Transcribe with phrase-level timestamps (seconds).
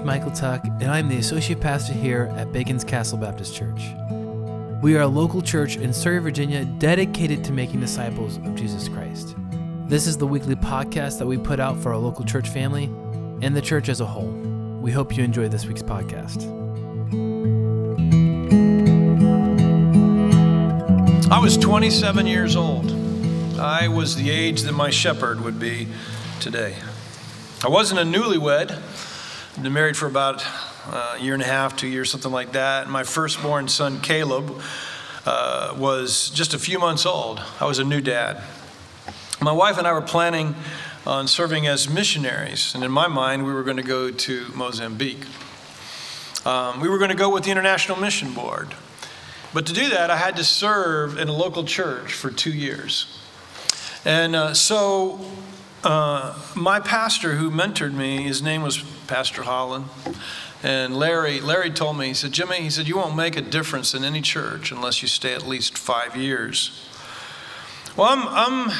[0.00, 3.82] is Michael Tuck, and I'm the Associate Pastor here at Bacon's Castle Baptist Church.
[4.82, 9.34] We are a local church in Surry, Virginia, dedicated to making disciples of Jesus Christ.
[9.88, 12.84] This is the weekly podcast that we put out for our local church family
[13.42, 14.30] and the church as a whole.
[14.80, 16.46] We hope you enjoy this week's podcast.
[21.30, 22.90] I was 27 years old.
[23.58, 25.88] I was the age that my shepherd would be
[26.40, 26.76] today.
[27.62, 28.80] I wasn't a newlywed.
[29.62, 30.42] Been married for about
[30.90, 32.88] a year and a half, two years, something like that.
[32.88, 34.58] My firstborn son, Caleb,
[35.26, 37.42] uh, was just a few months old.
[37.60, 38.42] I was a new dad.
[39.38, 40.54] My wife and I were planning
[41.06, 45.26] on serving as missionaries, and in my mind, we were going to go to Mozambique.
[46.46, 48.74] Um, we were going to go with the International Mission Board.
[49.52, 53.20] But to do that, I had to serve in a local church for two years.
[54.06, 55.20] And uh, so
[55.82, 59.86] uh, my pastor who mentored me, his name was Pastor Holland.
[60.62, 63.94] And Larry, Larry told me, he said, Jimmy, he said, you won't make a difference
[63.94, 66.86] in any church unless you stay at least five years.
[67.96, 68.70] Well, I'm, I'm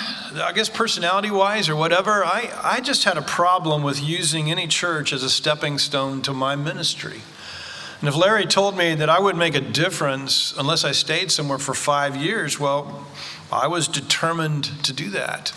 [0.42, 4.66] I guess personality wise or whatever, I, I just had a problem with using any
[4.66, 7.22] church as a stepping stone to my ministry.
[8.00, 11.58] And if Larry told me that I would make a difference unless I stayed somewhere
[11.58, 13.06] for five years, well,
[13.52, 15.52] I was determined to do that.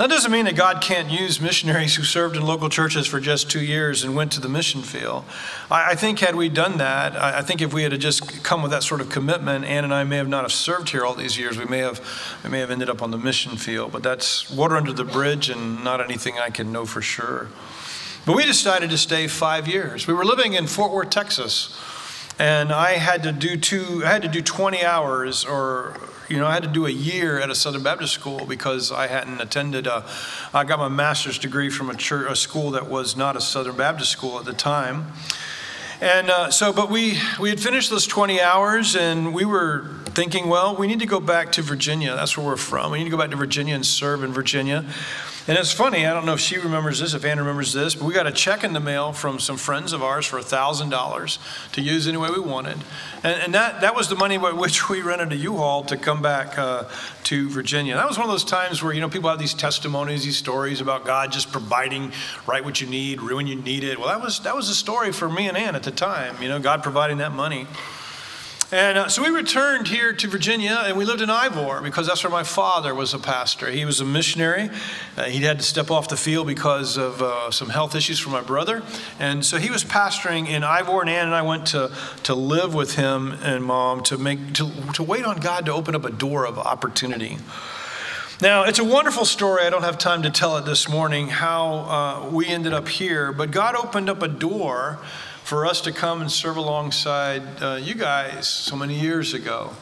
[0.00, 3.50] That doesn't mean that God can't use missionaries who served in local churches for just
[3.50, 5.26] two years and went to the mission field.
[5.70, 8.62] I, I think had we done that, I, I, think if we had just come
[8.62, 11.12] with that sort of commitment, Ann and I may have not have served here all
[11.12, 11.58] these years.
[11.58, 12.00] We may have,
[12.42, 13.92] we may have ended up on the mission field.
[13.92, 17.48] But that's water under the bridge and not anything I can know for sure.
[18.24, 20.06] But we decided to stay five years.
[20.06, 21.78] We were living in Fort Worth, Texas,
[22.40, 24.02] and I had to do two.
[24.02, 25.94] I had to do 20 hours or
[26.30, 29.08] you know, I had to do a year at a Southern Baptist school because I
[29.08, 29.88] hadn't attended.
[29.88, 30.06] A,
[30.54, 33.76] I got my master's degree from a, church, a school that was not a Southern
[33.76, 35.12] Baptist school at the time.
[36.00, 40.48] And uh, so, but we, we had finished those 20 hours and we were thinking,
[40.48, 42.14] well, we need to go back to Virginia.
[42.14, 42.92] That's where we're from.
[42.92, 44.86] We need to go back to Virginia and serve in Virginia.
[45.46, 48.04] And it's funny, I don't know if she remembers this, if Ann remembers this, but
[48.04, 51.80] we got a check in the mail from some friends of ours for $1,000 to
[51.80, 52.76] use any way we wanted.
[53.24, 56.20] And, and, that, that was the money by which we rented a U-Haul to come
[56.20, 56.84] back uh,
[57.24, 57.94] to Virginia.
[57.94, 60.80] That was one of those times where, you know, people have these testimonies, these stories
[60.80, 62.12] about God just providing
[62.46, 63.98] right what you need, when you need it.
[63.98, 66.48] Well, that was, that was a story for me and Ann at the time, you
[66.48, 67.66] know, God providing that money.
[68.72, 72.22] And uh, so we returned here to Virginia and we lived in Ivor because that's
[72.22, 73.68] where my father was a pastor.
[73.68, 74.70] He was a missionary.
[75.16, 78.30] Uh, he had to step off the field because of uh, some health issues for
[78.30, 78.84] my brother.
[79.18, 81.90] And so he was pastoring in Ivor, and Ann and I went to,
[82.22, 85.96] to live with him and mom to, make, to, to wait on God to open
[85.96, 87.38] up a door of opportunity.
[88.40, 89.64] Now, it's a wonderful story.
[89.64, 93.32] I don't have time to tell it this morning how uh, we ended up here,
[93.32, 95.00] but God opened up a door
[95.50, 99.72] for us to come and serve alongside uh, you guys so many years ago.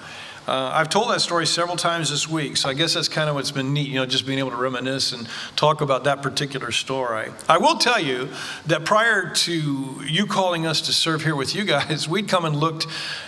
[0.46, 3.34] Uh, I've told that story several times this week, so I guess that's kind of
[3.34, 6.72] what's been neat, you know, just being able to reminisce and talk about that particular
[6.72, 7.28] story.
[7.50, 8.30] I will tell you
[8.64, 12.56] that prior to you calling us to serve here with you guys, we'd come and
[12.56, 12.86] looked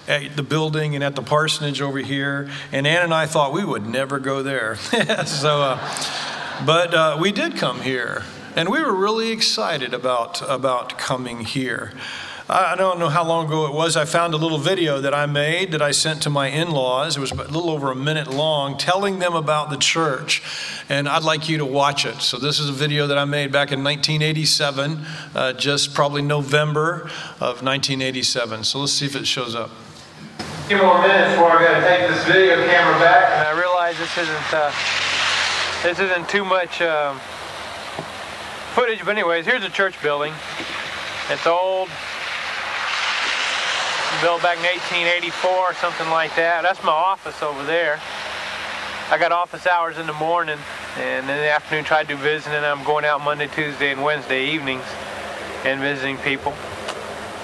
[0.08, 3.66] at the building and at the parsonage over here, and Ann and I thought we
[3.66, 4.76] would never go there.
[5.26, 8.22] so, uh, but uh, we did come here,
[8.56, 11.92] and we were really excited about about coming here.
[12.52, 13.96] I don't know how long ago it was.
[13.96, 17.16] I found a little video that I made that I sent to my in laws.
[17.16, 20.42] It was a little over a minute long, telling them about the church.
[20.88, 22.16] And I'd like you to watch it.
[22.22, 24.98] So, this is a video that I made back in 1987,
[25.32, 27.02] uh, just probably November
[27.38, 28.64] of 1987.
[28.64, 29.70] So, let's see if it shows up.
[30.40, 33.30] A few more minutes before I got to take this video camera back.
[33.30, 34.72] And I realize this isn't, uh,
[35.84, 37.20] this isn't too much um,
[38.74, 40.34] footage, but, anyways, here's a church building.
[41.30, 41.88] It's old,
[44.20, 46.62] built back in 1884, or something like that.
[46.62, 48.00] That's my office over there.
[49.10, 50.58] I got office hours in the morning,
[50.96, 52.62] and in the afternoon try to do visiting.
[52.62, 54.84] I'm going out Monday, Tuesday, and Wednesday evenings
[55.64, 56.54] and visiting people.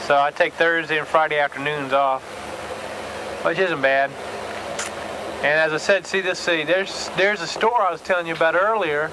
[0.06, 2.22] So I take Thursday and Friday afternoons off,
[3.44, 4.10] which isn't bad.
[5.38, 8.34] And as I said, see this, see, there's there's a store I was telling you
[8.34, 9.10] about earlier,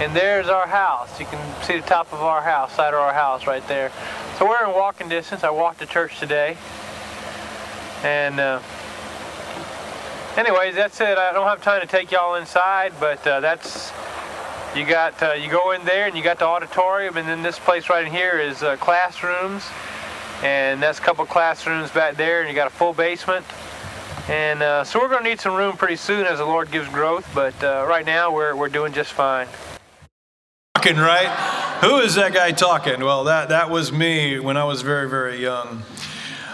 [0.00, 1.18] and there's our house.
[1.20, 3.92] You can see the top of our house, side of our house right there.
[4.38, 5.44] So we're in walking distance.
[5.44, 6.56] I walked to church today.
[8.02, 8.60] And uh,
[10.36, 11.18] anyways, that's it.
[11.18, 13.92] I don't have time to take y'all inside, but uh, that's
[14.74, 17.58] you got uh, you go in there and you got the auditorium, and then this
[17.58, 19.64] place right in here is uh, classrooms,
[20.42, 23.44] and that's a couple classrooms back there, and you got a full basement.
[24.28, 26.88] And uh, so we're going to need some room pretty soon as the Lord gives
[26.88, 29.48] growth, but uh, right now we're we're doing just fine.
[30.76, 31.28] Talking, right
[31.82, 33.00] Who is that guy talking?
[33.00, 35.82] Well, that, that was me when I was very, very young.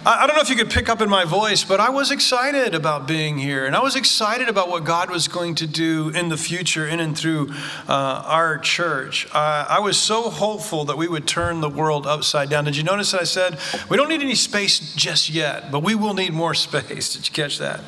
[0.09, 2.77] I, don't know if you could pick up in my voice, but I was excited
[2.77, 3.67] about being here.
[3.67, 7.01] And I was excited about what God was going to do in the future in
[7.01, 7.53] and through
[7.89, 9.27] uh, our church.
[9.33, 12.67] Uh, I was so hopeful that we would turn the world upside down.
[12.67, 13.59] Did you notice that I said,
[13.91, 17.13] we don't need any space just yet, but we will need more space?
[17.13, 17.81] Did you catch that?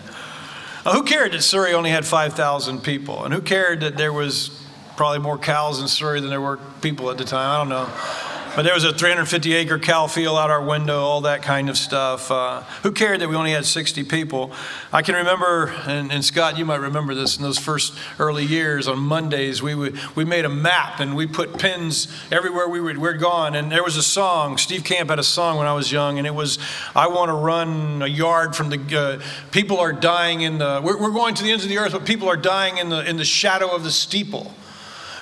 [0.84, 3.24] Uh, who cared that Surry only had 5,000 people?
[3.24, 4.60] And who cared that there was
[4.96, 7.48] probably more cows in Surry than there were people at the time.
[7.48, 8.27] I don't know.
[8.58, 11.78] But there was a 350 acre cow field out our window, all that kind of
[11.78, 12.28] stuff.
[12.28, 14.50] Uh, who cared that we only had 60 people?
[14.93, 18.88] I can remember, and, and, Scott, you might remember this in those first early years
[18.88, 22.99] on Mondays, we, would, we made a map and we put pins everywhere we would,
[22.99, 23.55] we're gone.
[23.55, 26.26] And there was a song, Steve Camp had a song when I was young, and
[26.26, 26.58] it was,
[26.96, 31.00] I want to run a yard from the, uh, people are dying in the, we're,
[31.00, 33.19] we're going to the ends of the earth, but people are dying in the, in
[33.19, 34.52] the shadow of the steeple.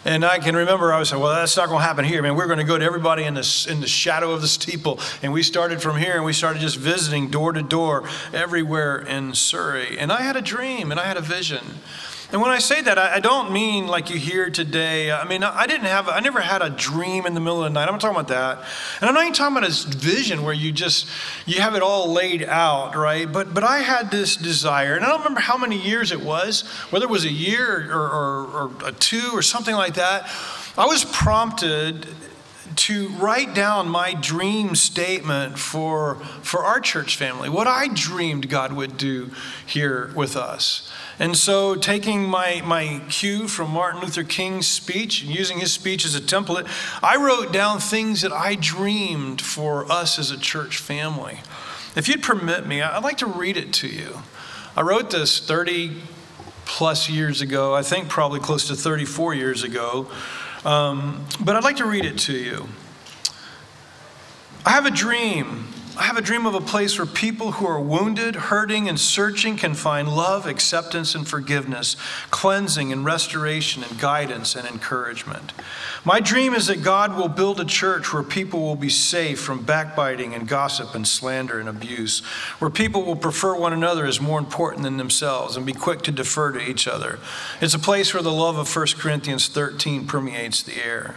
[0.07, 2.37] And I can remember I was saying, well, that's not going to happen here, man.
[2.37, 5.01] We're going to go to everybody in the, in the shadow of the steeple.
[5.21, 9.35] And we started from here and we started just visiting door to door everywhere in
[9.35, 9.99] Surry.
[9.99, 11.81] And I had a dream and I had a vision.
[12.33, 15.13] And when I say that, I don't mean like you hear today.
[15.13, 17.79] I mean, I didn't have, I never had a dream in the middle of the
[17.79, 17.87] night.
[17.87, 18.59] I'm not talking about that.
[19.01, 21.09] And I'm not even talking about a vision where you just,
[21.47, 23.31] you have it all laid out, right?
[23.31, 26.63] But, but I had this desire, and I don't remember how many years it was,
[26.91, 30.29] whether it was a year or, or, or a two or something like that.
[30.77, 32.09] I was prompted
[32.75, 38.73] to write down my dream statement for, for our church family, what I dreamed God
[38.73, 39.31] would do
[39.65, 40.93] here with us.
[41.19, 46.05] And so, taking my, my cue from Martin Luther King's speech and using his speech
[46.05, 46.69] as a template,
[47.03, 51.39] I wrote down things that I dreamed for us as a church family.
[51.97, 54.19] If you'd permit me, I'd like to read it to you.
[54.77, 56.03] I wrote this 30
[56.67, 60.09] plus years ago, I think probably close to 34 years ago,
[60.67, 62.69] um, but I'd like to read it to you.
[64.67, 67.81] I have a dream I have a dream of a place where people who are
[67.81, 71.97] wounded, hurting, and searching can find love, acceptance, and forgiveness,
[72.31, 75.55] cleansing and restoration, and guidance and encouragement.
[76.05, 79.63] My dream is that God will build a church where people will be safe from
[79.63, 82.21] backbiting and gossip and slander and abuse,
[82.59, 86.13] where people will prefer one another as more important than themselves and be quick to
[86.13, 87.19] defer to each other.
[87.63, 91.17] It's a place where the love of 1 Corinthians 13 permeates the air.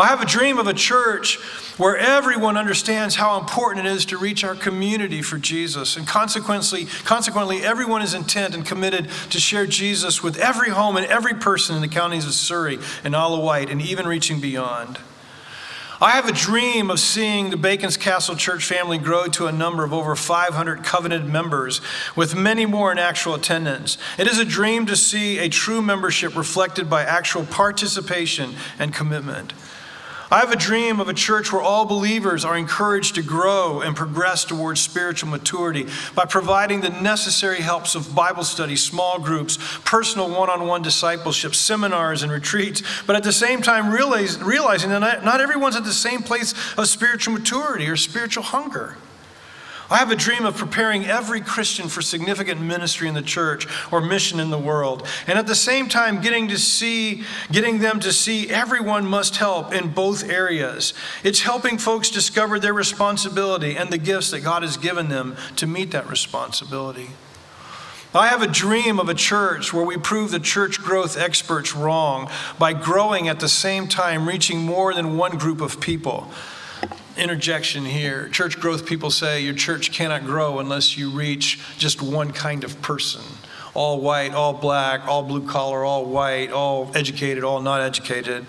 [0.00, 1.36] I have a dream of a church
[1.76, 5.96] where everyone understands how important it is to reach our community for Jesus.
[5.96, 11.06] And consequently, consequently, everyone is intent and committed to share Jesus with every home and
[11.06, 14.98] every person in the counties of Surry and Wight and even reaching beyond.
[16.02, 19.84] I have a dream of seeing the Bacon's Castle Church family grow to a number
[19.84, 21.82] of over 500 covenanted members,
[22.16, 23.98] with many more in actual attendance.
[24.16, 29.52] It is a dream to see a true membership reflected by actual participation and commitment.
[30.32, 33.96] I have a dream of a church where all believers are encouraged to grow and
[33.96, 40.30] progress towards spiritual maturity by providing the necessary helps of Bible study, small groups, personal
[40.30, 45.24] one on one discipleship, seminars, and retreats, but at the same time realize, realizing that
[45.24, 48.96] not everyone's at the same place of spiritual maturity or spiritual hunger.
[49.90, 54.00] I have a dream of preparing every Christian for significant ministry in the church or
[54.00, 55.04] mission in the world.
[55.26, 59.74] And at the same time, getting to see, getting them to see everyone must help
[59.74, 60.94] in both areas.
[61.24, 65.66] It's helping folks discover their responsibility and the gifts that God has given them to
[65.66, 67.08] meet that responsibility.
[68.14, 72.30] I have a dream of a church where we prove the church growth experts wrong
[72.60, 76.30] by growing at the same time, reaching more than one group of people
[77.20, 78.28] interjection here.
[78.28, 82.80] Church growth people say your church cannot grow unless you reach just one kind of
[82.82, 83.22] person
[83.74, 88.44] all white, all black, all blue collar, all white, all educated, all not educated.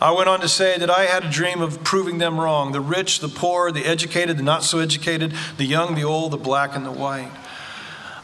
[0.00, 2.80] I went on to say that I had a dream of proving them wrong the
[2.80, 6.76] rich, the poor, the educated, the not so educated, the young, the old, the black,
[6.76, 7.32] and the white.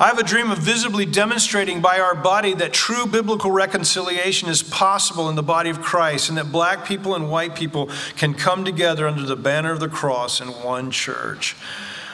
[0.00, 4.60] I have a dream of visibly demonstrating by our body that true biblical reconciliation is
[4.60, 8.64] possible in the body of Christ and that black people and white people can come
[8.64, 11.54] together under the banner of the cross in one church.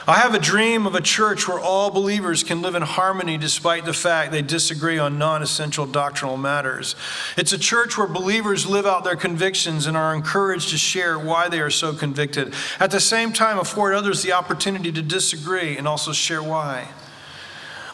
[0.07, 3.87] I have a dream of a church where all believers can live in harmony despite
[3.87, 6.97] the fact they disagree on non essential doctrinal matters.
[7.39, 11.49] It's a church where believers live out their convictions and are encouraged to share why
[11.49, 12.53] they are so convicted.
[12.79, 16.89] At the same time, afford others the opportunity to disagree and also share why.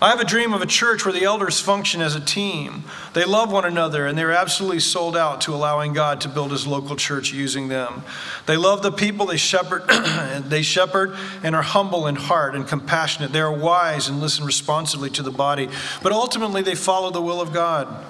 [0.00, 2.84] I have a dream of a church where the elders function as a team.
[3.14, 6.66] They love one another and they're absolutely sold out to allowing God to build his
[6.66, 8.02] local church using them.
[8.44, 9.88] They love the people they shepherd,
[10.48, 13.32] they shepherd and are humble in heart and compassionate.
[13.32, 15.70] They are wise and listen responsively to the body,
[16.02, 18.04] but ultimately they follow the will of God.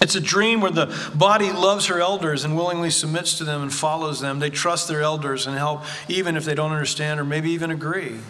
[0.00, 3.72] It's a dream where the body loves her elders and willingly submits to them and
[3.72, 4.38] follows them.
[4.38, 8.20] They trust their elders and help even if they don't understand or maybe even agree.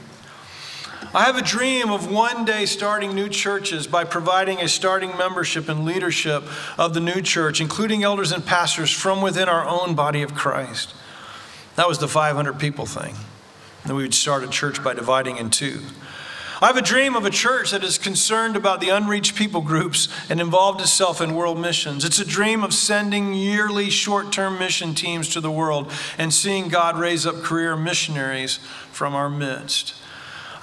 [1.17, 5.67] I have a dream of one day starting new churches by providing a starting membership
[5.67, 6.45] and leadership
[6.77, 10.95] of the new church, including elders and pastors from within our own body of Christ.
[11.77, 13.15] That was the 500 people thing.
[13.87, 15.81] Then we would start a church by dividing in two.
[16.61, 20.09] I have a dream of a church that is concerned about the unreached people groups
[20.29, 22.05] and involved itself in world missions.
[22.05, 26.69] It's a dream of sending yearly short term mission teams to the world and seeing
[26.69, 28.59] God raise up career missionaries
[28.93, 29.95] from our midst.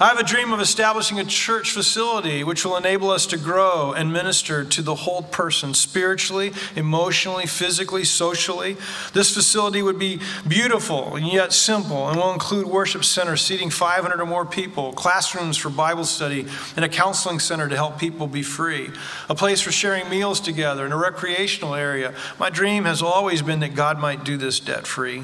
[0.00, 3.92] I have a dream of establishing a church facility which will enable us to grow
[3.92, 8.76] and minister to the whole person spiritually, emotionally, physically, socially.
[9.12, 14.20] This facility would be beautiful and yet simple and will include worship center seating 500
[14.20, 18.42] or more people, classrooms for Bible study, and a counseling center to help people be
[18.42, 18.90] free,
[19.28, 22.12] a place for sharing meals together, and a recreational area.
[22.40, 25.22] My dream has always been that God might do this debt free.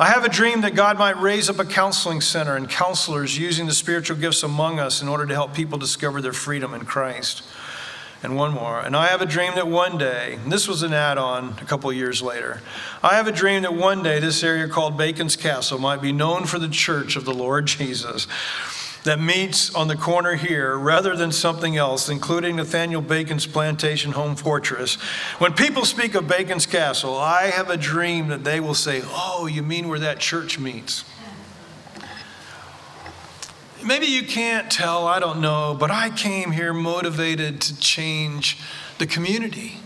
[0.00, 3.66] I have a dream that God might raise up a counseling center and counselors using
[3.66, 7.42] the spiritual gifts among us in order to help people discover their freedom in Christ.
[8.22, 8.80] And one more.
[8.80, 11.92] And I have a dream that one day, this was an add on a couple
[11.92, 12.62] years later,
[13.02, 16.44] I have a dream that one day this area called Bacon's Castle might be known
[16.44, 18.26] for the church of the Lord Jesus
[19.04, 24.36] that meets on the corner here rather than something else, including Nathaniel Bacon's plantation home
[24.36, 24.94] fortress.
[25.38, 29.46] When people speak of Bacon's Castle, I have a dream that they will say, Oh,
[29.46, 31.04] you mean where that church meets?
[33.84, 38.58] Maybe you can't tell, I don't know, but I came here motivated to change
[38.98, 39.80] the community.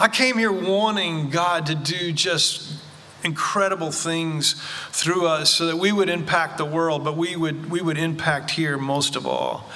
[0.00, 2.82] I came here wanting God to do just
[3.24, 4.54] incredible things
[4.90, 8.52] through us so that we would impact the world, but we would, we would impact
[8.52, 9.68] here most of all.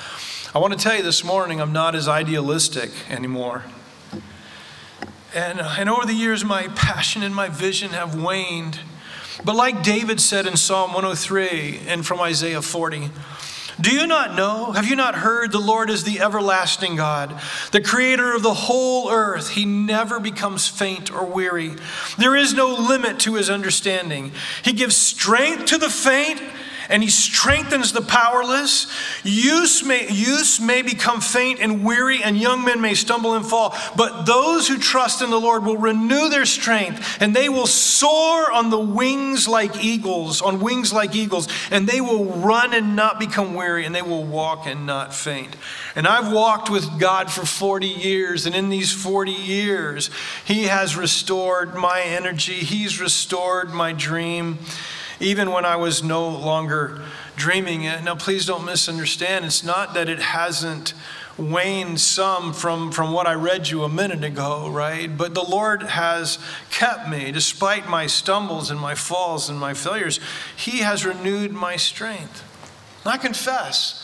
[0.55, 3.65] I want to tell you this morning, I'm not as idealistic anymore.
[5.35, 8.81] And, and over the years, my passion and my vision have waned.
[9.45, 13.11] But like David said in Psalm 103 and from Isaiah 40,
[13.81, 14.73] do you not know?
[14.73, 15.53] Have you not heard?
[15.53, 19.51] The Lord is the everlasting God, the creator of the whole earth.
[19.51, 21.73] He never becomes faint or weary.
[22.19, 24.33] There is no limit to his understanding.
[24.63, 26.41] He gives strength to the faint
[26.93, 28.87] and he strengthens the powerless.
[29.25, 33.75] Youth may, youth may become faint and weary, and young men may stumble and fall.
[33.97, 38.53] But those who trust in the Lord will renew their strength, and they will soar
[38.53, 43.19] on the wings like eagles, on wings like eagles, and they will run and not
[43.19, 45.57] become weary, and they will walk and not faint.
[45.97, 50.11] And I've walked with God for 40 years, and in these 40 years,
[50.45, 54.59] He has restored my energy, He's restored my dream
[55.23, 57.01] even when I was no longer
[57.37, 58.03] dreaming it.
[58.03, 59.45] Now, please don't misunderstand.
[59.45, 60.95] It's not that it hasn't
[61.39, 65.17] waned some from, from what I read you a minute ago, right?
[65.17, 66.39] But the Lord has
[66.71, 70.21] kept me despite my stumbles and my falls and my failures.
[70.57, 72.45] He has renewed my strength.
[73.05, 74.02] And I confess,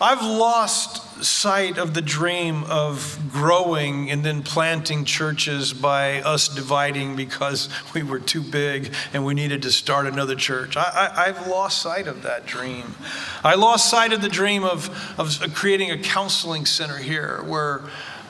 [0.00, 7.16] I've lost sight of the dream of growing and then planting churches by us dividing
[7.16, 10.76] because we were too big and we needed to start another church.
[10.76, 12.94] I, have lost sight of that dream.
[13.42, 14.88] I lost sight of the dream of,
[15.18, 17.82] of creating a counseling center here where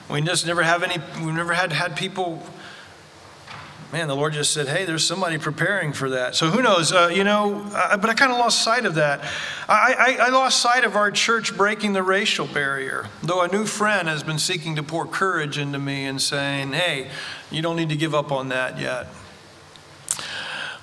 [0.09, 2.43] we just never have any, we've never had, had people
[3.91, 6.35] man, the Lord just said, hey, there's somebody preparing for that.
[6.35, 6.91] So who knows?
[6.91, 9.21] Uh, you know, but I kind of lost sight of that.
[9.67, 13.65] I, I, I, lost sight of our church breaking the racial barrier, though a new
[13.65, 17.09] friend has been seeking to pour courage into me and saying, hey,
[17.49, 19.07] you don't need to give up on that yet.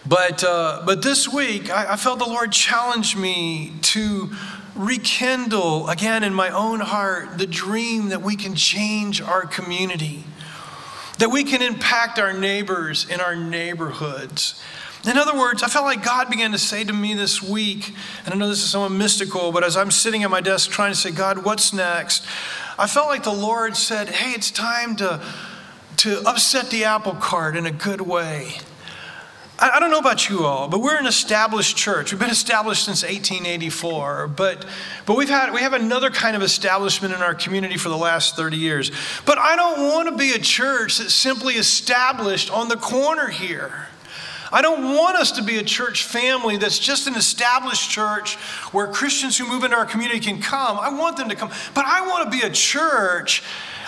[0.08, 4.30] But, uh, but this week, I, I felt the Lord challenge me to
[4.74, 10.24] rekindle again in my own heart the dream that we can change our community
[11.18, 14.60] that we can impact our neighbors in our neighborhoods.
[15.06, 17.94] In other words, I felt like God began to say to me this week,
[18.24, 20.92] and I know this is somewhat mystical, but as I'm sitting at my desk trying
[20.92, 22.26] to say, God, what's next?
[22.78, 25.22] I felt like the Lord said, Hey, it's time to,
[25.98, 28.58] to upset the apple cart in a good way.
[29.58, 32.12] I, don't know about you all, but we're an established church.
[32.12, 34.66] We've been established since 1884, but,
[35.06, 38.36] but we've had, we have another kind of establishment in our community for the last
[38.36, 38.90] 30 years.
[39.24, 43.86] But I don't want to be a church that's simply established on the corner here.
[44.52, 48.36] I don't want us to be a church family that's just an established church
[48.72, 50.78] where Christians who move into our community can come.
[50.78, 51.50] I want them to come.
[51.74, 53.42] But I want to be a church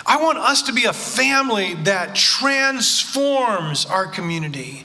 [0.09, 4.83] I want us to be a family that transforms our community.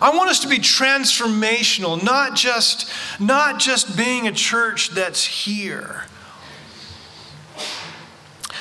[0.00, 6.04] I want us to be transformational, not just, not just being a church that's here.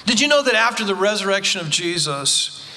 [0.06, 2.68] Did you know that after the resurrection of Jesus,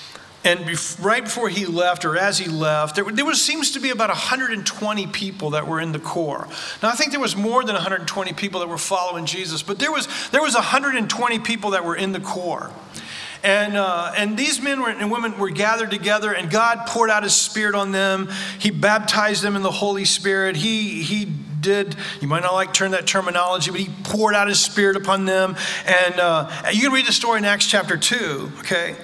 [0.44, 0.60] and
[1.02, 4.10] right before he left, or as he left, there, there was, seems to be about
[4.10, 6.46] 120 people that were in the core.
[6.82, 9.90] Now, I think there was more than 120 people that were following Jesus, but there
[9.90, 12.70] was, there was 120 people that were in the core.
[13.44, 17.24] And, uh, and these men were, and women were gathered together, and God poured out
[17.24, 18.30] His Spirit on them.
[18.58, 20.56] He baptized them in the Holy Spirit.
[20.56, 24.60] He, he did, you might not like turn that terminology, but He poured out His
[24.60, 25.56] Spirit upon them.
[25.86, 28.96] And uh, you can read the story in Acts chapter 2, okay?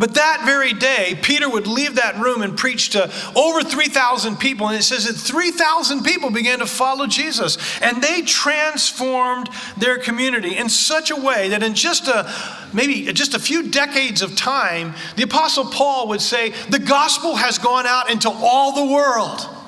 [0.00, 4.66] But that very day, Peter would leave that room and preach to over 3,000 people.
[4.66, 7.58] And it says that 3,000 people began to follow Jesus.
[7.82, 12.32] And they transformed their community in such a way that in just a
[12.72, 17.58] maybe just a few decades of time, the Apostle Paul would say, The gospel has
[17.58, 19.59] gone out into all the world.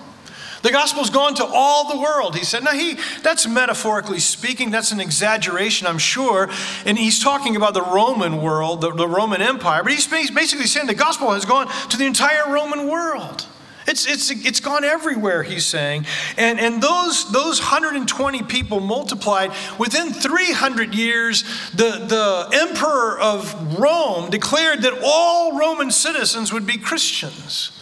[0.63, 2.37] The gospel's gone to all the world.
[2.37, 6.49] He said, now he that's metaphorically speaking, that's an exaggeration, I'm sure.
[6.87, 10.87] And he's talking about the Roman world, the, the Roman Empire, but he's basically saying
[10.87, 13.47] the gospel has gone to the entire Roman world.
[13.87, 16.07] It's, it's, it's gone everywhere, he's saying.
[16.37, 21.43] And, and those, those 120 people multiplied, within 300 years,
[21.73, 27.73] the, the emperor of Rome declared that all Roman citizens would be Christians.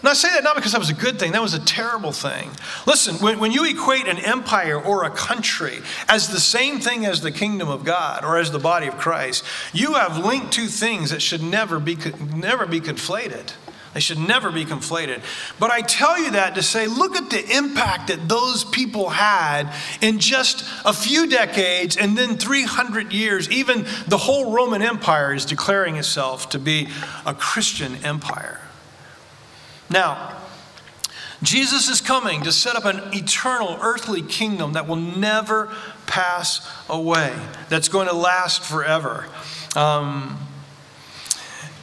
[0.00, 2.12] And I say that not because that was a good thing, that was a terrible
[2.12, 2.50] thing.
[2.86, 5.78] Listen, when, when you equate an empire or a country
[6.08, 9.44] as the same thing as the kingdom of God or as the body of Christ,
[9.72, 11.96] you have linked two things that should never be,
[12.34, 13.52] never be conflated.
[13.94, 15.22] They should never be conflated.
[15.58, 19.74] But I tell you that to say, look at the impact that those people had
[20.00, 23.50] in just a few decades and then 300 years.
[23.50, 26.88] Even the whole Roman Empire is declaring itself to be
[27.26, 28.60] a Christian empire.
[29.90, 30.36] Now,
[31.42, 35.72] Jesus is coming to set up an eternal earthly kingdom that will never
[36.06, 37.34] pass away,
[37.68, 39.26] that's going to last forever.
[39.76, 40.38] Um,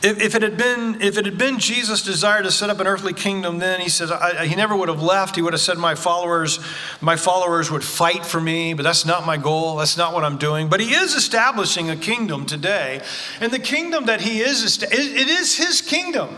[0.03, 2.85] if, if, it had been, if it had been Jesus' desire to set up an
[2.85, 5.35] earthly kingdom, then he says I, he never would have left.
[5.35, 6.59] He would have said, "My followers,
[7.01, 9.77] my followers would fight for me." But that's not my goal.
[9.77, 10.67] That's not what I'm doing.
[10.67, 13.01] But he is establishing a kingdom today,
[13.41, 16.35] and the kingdom that he is, it is his kingdom.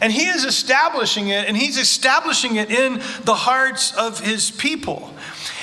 [0.00, 5.12] And he is establishing it, and he's establishing it in the hearts of his people.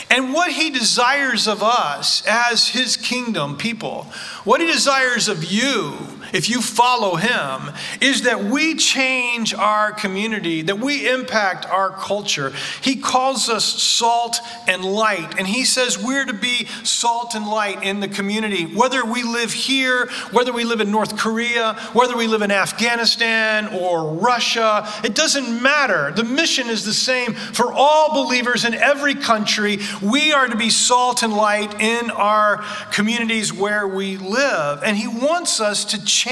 [0.09, 4.03] And what he desires of us as his kingdom people,
[4.43, 5.93] what he desires of you
[6.35, 7.71] if you follow him,
[8.01, 12.51] is that we change our community, that we impact our culture.
[12.81, 17.83] He calls us salt and light, and he says we're to be salt and light
[17.83, 22.27] in the community, whether we live here, whether we live in North Korea, whether we
[22.27, 24.91] live in Afghanistan or Russia.
[25.05, 26.11] It doesn't matter.
[26.11, 29.79] The mission is the same for all believers in every country.
[30.01, 32.57] We are to be salt and light in our
[32.91, 36.24] communities where we live, and he wants us to change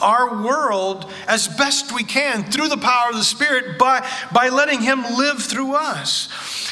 [0.00, 4.80] our world as best we can through the power of the Spirit by, by letting
[4.80, 6.28] Him live through us.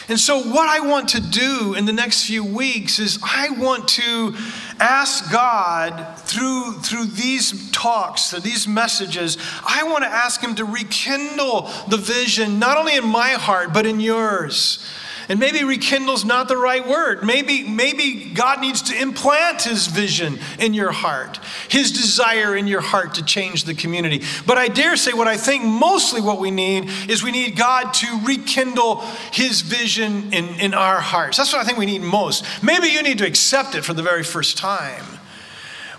[0.09, 3.89] And so, what I want to do in the next few weeks is I want
[3.89, 4.35] to
[4.81, 10.65] ask God through, through these talks, through these messages, I want to ask Him to
[10.65, 14.79] rekindle the vision, not only in my heart, but in yours.
[15.29, 17.23] And maybe rekindle's not the right word.
[17.23, 21.39] Maybe, maybe God needs to implant his vision in your heart,
[21.69, 24.23] his desire in your heart to change the community.
[24.47, 27.93] But I dare say what I think mostly what we need is we need God
[27.95, 31.37] to rekindle his vision in, in our hearts.
[31.37, 32.45] That's what I think we need most.
[32.63, 35.18] Maybe you need to accept it for the very first time.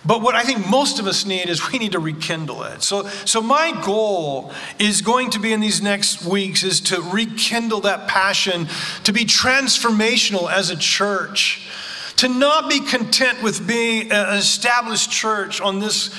[0.10, 2.82] But what I think most of us need is we need to rekindle it.
[2.82, 7.82] So, so my goal is going to be in these next weeks is to rekindle
[7.82, 8.68] that passion,
[9.04, 11.70] to be transformational as a church,
[12.16, 16.10] to not be content with being an established church on this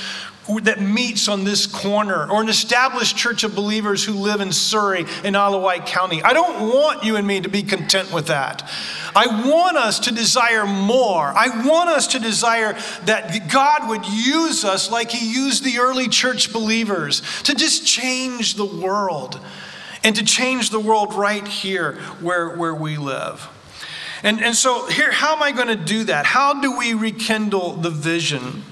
[0.58, 5.04] that meets on this corner or an established church of believers who live in Surry
[5.22, 6.22] in Wight County.
[6.22, 8.68] I don't want you and me to be content with that.
[9.14, 11.26] I want us to desire more.
[11.26, 16.08] I want us to desire that God would use us like He used the early
[16.08, 19.38] church believers to just change the world
[20.02, 23.48] and to change the world right here where, where we live.
[24.22, 26.26] And, and so, here, how am I going to do that?
[26.26, 28.64] How do we rekindle the vision?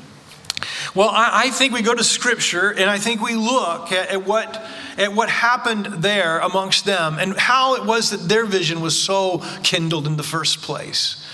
[0.94, 4.26] Well, I, I, think we go to Scripture and I think we look at, at,
[4.26, 4.64] what,
[4.96, 9.42] at what happened there amongst them and how it was that their vision was so
[9.62, 11.24] kindled in the first place.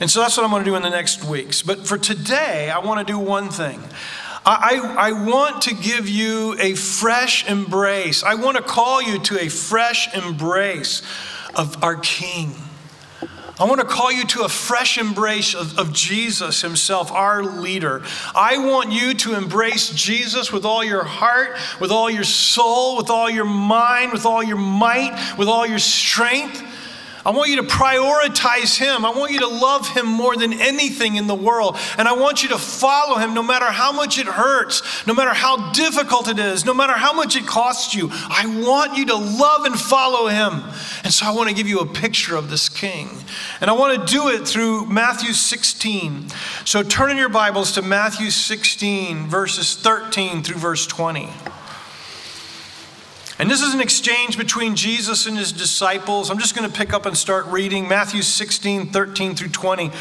[0.00, 1.62] And so that's what I'm going to do in the next weeks.
[1.62, 3.80] But for today, I want to do one thing.
[4.46, 8.22] I, I, I want to give you a fresh embrace.
[8.22, 11.02] I want to call you to a fresh embrace
[11.54, 12.54] of our King
[13.60, 18.02] I want to call you to a fresh embrace of, of, Jesus Himself, our leader.
[18.32, 23.10] I want you to embrace Jesus with all your heart, with all your soul, with
[23.10, 26.62] all your mind, with all your might, with all your strength.
[27.28, 29.04] I want you to prioritize Him.
[29.04, 31.76] I want you to love Him more than anything in the world.
[31.98, 35.34] And I want you to follow Him no matter how much it hurts, no matter
[35.34, 38.08] how difficult it is, no matter how much it costs you.
[38.10, 40.62] I want you to love and follow Him.
[41.04, 43.10] And so I want to give you a picture of this King.
[43.60, 46.30] And I want to do it through Matthew 16.
[46.64, 51.28] So turn in your Bibles to Matthew 16, verses 13 through verse 20.
[53.40, 56.28] And this is an exchange between Jesus and his disciples.
[56.28, 59.92] I'm just going to pick up and start reading Matthew 16, 13 through 20.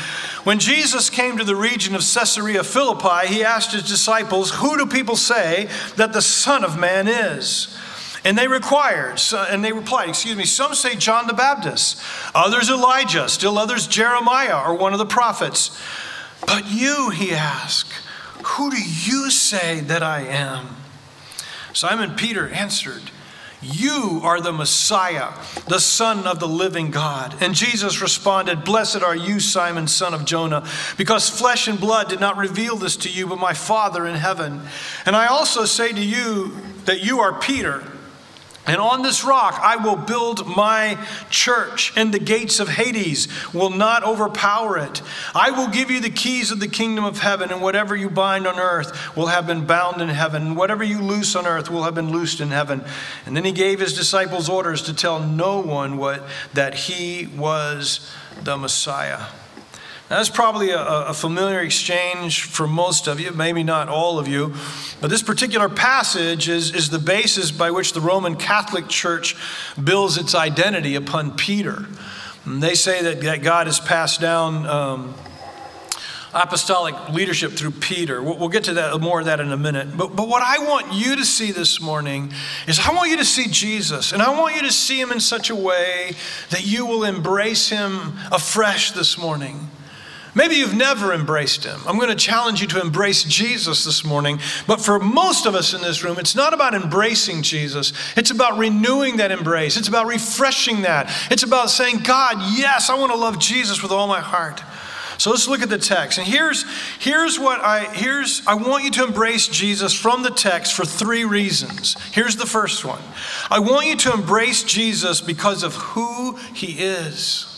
[0.44, 4.88] When Jesus came to the region of Caesarea Philippi, he asked his disciples, Who do
[4.88, 7.78] people say that the Son of Man is?
[8.26, 12.02] And they required, and they replied, excuse me, some say John the Baptist,
[12.34, 15.80] others Elijah, still others Jeremiah or one of the prophets.
[16.46, 17.94] But you, he asked,
[18.44, 20.76] who do you say that I am?
[21.72, 23.12] Simon Peter answered,
[23.62, 25.34] you are the Messiah,
[25.68, 27.36] the Son of the living God.
[27.42, 30.68] And Jesus responded, Blessed are you, Simon, son of Jonah,
[30.98, 34.62] because flesh and blood did not reveal this to you, but my Father in heaven.
[35.06, 37.84] And I also say to you that you are Peter
[38.68, 40.98] and on this rock I will build my
[41.30, 45.02] church, and the gates of Hades will not overpower it.
[45.34, 48.46] I will give you the keys of the kingdom of heaven, and whatever you bind
[48.46, 51.84] on earth will have been bound in heaven, and whatever you loose on earth will
[51.84, 52.84] have been loosed in heaven.
[53.26, 58.12] And then he gave his disciples orders to tell no one what that he was
[58.44, 59.28] the Messiah.
[60.10, 64.54] That's probably a, a, familiar exchange for most of you, maybe not all of you.
[65.02, 69.36] But this particular passage is, is the basis by which the Roman Catholic Church
[69.82, 71.88] builds its identity upon Peter.
[72.46, 75.14] And they say that, that God has passed down um,
[76.34, 78.24] apostolic leadership through Peter.
[78.24, 79.98] We'll, we'll get to that more of that in a minute.
[79.98, 82.32] But, but what I want you to see this morning
[82.66, 85.20] is I want you to see Jesus, and I want you to see him in
[85.20, 86.14] such a way
[86.52, 89.70] that you will embrace him afresh this morning.
[90.38, 91.82] Maybe you've never embraced him.
[91.88, 94.40] I'm going to challenge you to embrace Jesus this morning.
[94.68, 97.92] But for most of us in this room, it's not about embracing Jesus.
[98.16, 99.78] It's about renewing that embrace.
[99.78, 101.12] It's about refreshing that.
[101.32, 104.62] It's about saying, God, yes, I want to love Jesus with all my heart.
[105.18, 106.20] So let's look at the text.
[106.20, 106.66] And here's,
[107.00, 111.26] here's what I here's I want you to embrace Jesus from the text for three
[111.26, 111.96] reasons.
[112.14, 113.02] Here's the first one.
[113.50, 117.57] I want you to embrace Jesus because of who he is.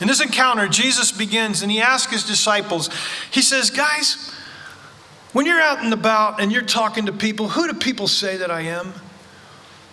[0.00, 2.88] In this encounter, Jesus begins and he asks his disciples,
[3.30, 4.34] he says, Guys,
[5.32, 8.50] when you're out and about and you're talking to people, who do people say that
[8.50, 8.92] I am?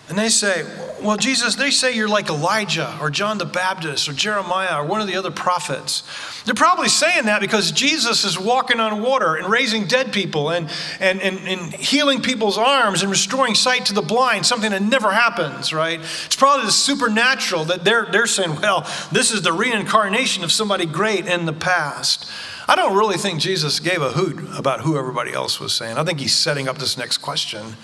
[0.10, 0.64] And they say,
[1.02, 5.02] Well, Jesus, they say you're like Elijah or John the Baptist or Jeremiah or one
[5.02, 6.04] of the other prophets.
[6.46, 10.70] They're probably saying that because Jesus is walking on water and raising dead people and,
[11.02, 15.12] and, and, and healing people's arms and restoring sight to the blind, something that never
[15.12, 16.00] happens, right?
[16.00, 20.86] It's probably the supernatural that they're, they're saying, Well, this is the reincarnation of somebody
[20.86, 22.32] great in the past.
[22.70, 25.98] I don't really think Jesus gave a hoot about who everybody else was saying.
[25.98, 27.76] I think he's setting up this next question.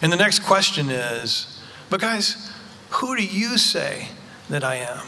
[0.00, 1.46] And the next question is,
[1.92, 2.50] but guys,
[2.88, 4.08] who do you say
[4.48, 5.04] that I am?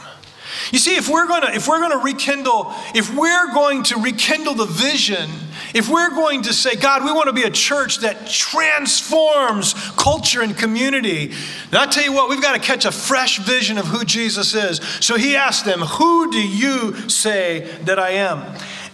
[0.70, 4.66] You see, if we're gonna if we're gonna rekindle, if we're going to rekindle the
[4.66, 5.30] vision,
[5.72, 10.42] if we're going to say, God, we want to be a church that transforms culture
[10.42, 11.28] and community,
[11.70, 14.54] then I tell you what, we've got to catch a fresh vision of who Jesus
[14.54, 14.76] is.
[15.00, 18.40] So he asked them, Who do you say that I am?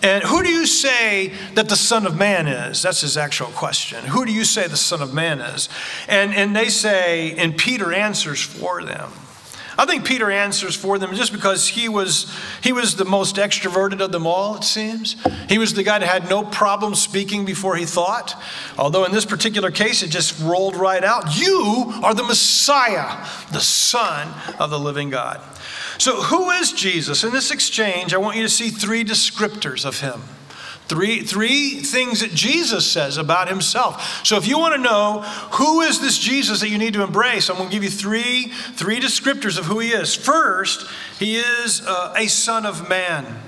[0.02, 2.82] And who do you say that the Son of Man is?
[2.82, 4.04] That's his actual question.
[4.04, 5.68] Who do you say the Son of Man is?
[6.08, 9.10] And, and they say, and Peter answers for them.
[9.80, 12.30] I think Peter answers for them just because he was,
[12.62, 15.16] he was the most extroverted of them all, it seems.
[15.48, 18.38] He was the guy that had no problem speaking before he thought.
[18.76, 21.34] Although in this particular case, it just rolled right out.
[21.34, 25.40] You are the Messiah, the Son of the living God.
[25.96, 27.24] So, who is Jesus?
[27.24, 30.20] In this exchange, I want you to see three descriptors of him.
[30.90, 34.26] Three, three things that Jesus says about himself.
[34.26, 35.20] So if you want to know
[35.52, 38.48] who is this Jesus that you need to embrace, I'm going to give you three,
[38.48, 40.16] three descriptors of who he is.
[40.16, 43.40] First, he is uh, a son of man.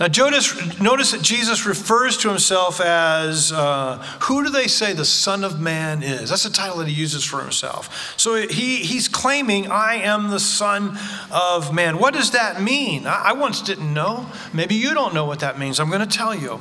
[0.00, 5.04] Now, notice, notice that Jesus refers to himself as uh, who do they say the
[5.04, 6.30] Son of Man is?
[6.30, 8.18] That's the title that he uses for himself.
[8.18, 10.96] So he, he's claiming, I am the Son
[11.30, 11.98] of Man.
[11.98, 13.06] What does that mean?
[13.06, 14.24] I, I once didn't know.
[14.54, 15.78] Maybe you don't know what that means.
[15.78, 16.60] I'm going to tell you.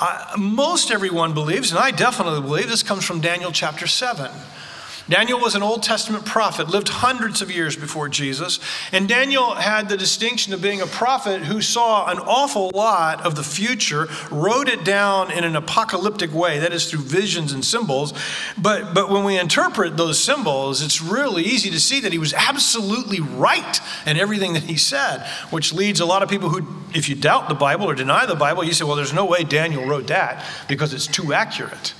[0.00, 4.28] Uh, most everyone believes, and I definitely believe, this comes from Daniel chapter 7.
[5.08, 8.60] Daniel was an Old Testament prophet, lived hundreds of years before Jesus.
[8.92, 13.34] And Daniel had the distinction of being a prophet who saw an awful lot of
[13.34, 18.14] the future, wrote it down in an apocalyptic way, that is, through visions and symbols.
[18.56, 22.32] But, but when we interpret those symbols, it's really easy to see that he was
[22.34, 27.08] absolutely right in everything that he said, which leads a lot of people who, if
[27.08, 29.84] you doubt the Bible or deny the Bible, you say, well, there's no way Daniel
[29.84, 31.94] wrote that because it's too accurate.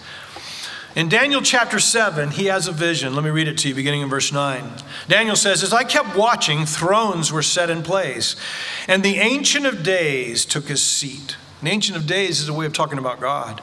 [0.95, 3.15] In Daniel chapter 7, he has a vision.
[3.15, 4.63] Let me read it to you, beginning in verse 9.
[5.09, 8.37] Daniel says, As I kept watching, thrones were set in place,
[8.87, 11.37] and the Ancient of Days took his seat.
[11.63, 13.63] The Ancient of Days is a way of talking about God.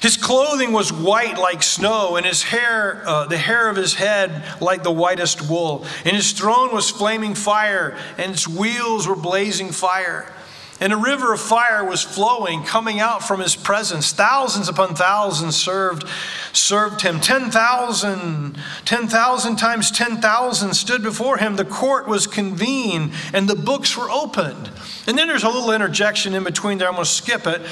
[0.00, 4.44] His clothing was white like snow, and his hair, uh, the hair of his head,
[4.60, 5.84] like the whitest wool.
[6.04, 10.32] And his throne was flaming fire, and its wheels were blazing fire.
[10.80, 14.12] And a river of fire was flowing, coming out from his presence.
[14.12, 16.04] Thousands upon thousands served,
[16.54, 17.20] served him.
[17.20, 21.56] 10,000, 10,000 times 10,000 stood before him.
[21.56, 24.70] The court was convened, and the books were opened.
[25.06, 26.88] And then there's a little interjection in between there.
[26.88, 27.62] I'm going to skip it.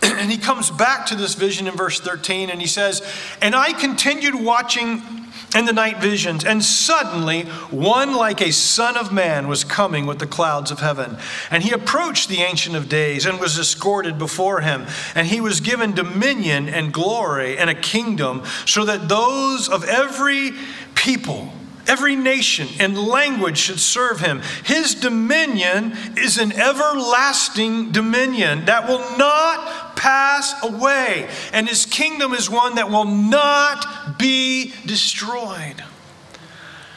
[0.00, 3.02] And he comes back to this vision in verse 13, and he says,
[3.42, 6.44] And I continued watching and the night visions.
[6.44, 11.16] And suddenly, one like a son of man was coming with the clouds of heaven.
[11.50, 14.86] And he approached the Ancient of Days and was escorted before him.
[15.14, 20.52] And he was given dominion and glory and a kingdom, so that those of every
[20.94, 21.52] people,
[21.88, 24.42] Every nation and language should serve him.
[24.64, 32.50] His dominion is an everlasting dominion that will not pass away, and his kingdom is
[32.50, 35.82] one that will not be destroyed.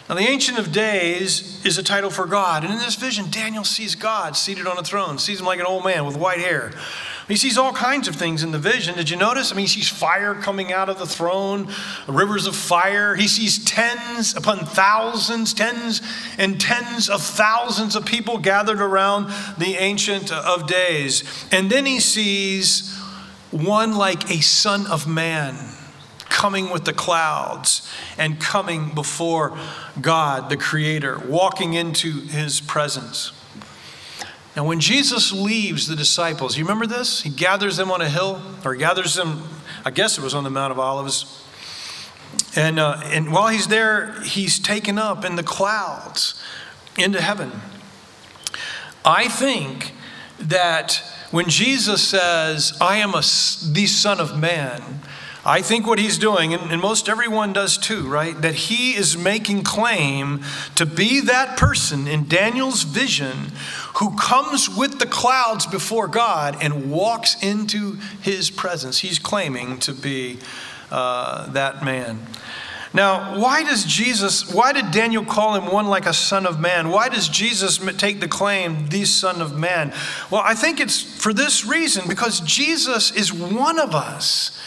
[0.09, 3.63] Now, the Ancient of Days is a title for God, and in this vision, Daniel
[3.63, 6.73] sees God seated on a throne, sees him like an old man with white hair.
[7.31, 8.95] He sees all kinds of things in the vision.
[8.95, 9.53] Did you notice?
[9.53, 11.69] I mean, he sees fire coming out of the throne,
[12.05, 13.15] rivers of fire.
[13.15, 16.01] He sees tens upon thousands, tens
[16.37, 21.23] and tens of thousands of people gathered around the Ancient of Days.
[21.53, 22.93] And then he sees
[23.49, 25.55] one like a son of man
[26.27, 29.57] coming with the clouds and coming before
[30.01, 33.31] God, the Creator, walking into his presence.
[34.55, 37.21] Now, when Jesus leaves the disciples, you remember this?
[37.21, 39.43] He gathers them on a hill, or gathers them,
[39.85, 41.41] I guess it was on the Mount of Olives.
[42.55, 46.41] And, uh, and while he's there, he's taken up in the clouds
[46.97, 47.51] into heaven.
[49.05, 49.93] I think
[50.39, 55.01] that when Jesus says, I am a, the Son of Man,
[55.43, 58.39] I think what he's doing, and, and, most everyone does too, right?
[58.39, 60.43] That he is making claim
[60.75, 63.51] to be that person in Daniel's vision
[63.95, 68.99] who comes with the clouds before God and walks into his presence.
[68.99, 70.37] He's claiming to be
[70.91, 72.19] uh, that man.
[72.93, 76.89] Now, why does Jesus, why did Daniel call him one like a son of man?
[76.89, 79.93] Why does Jesus take the claim, the son of man?
[80.29, 84.59] Well, I think it's for this reason because Jesus is one of us.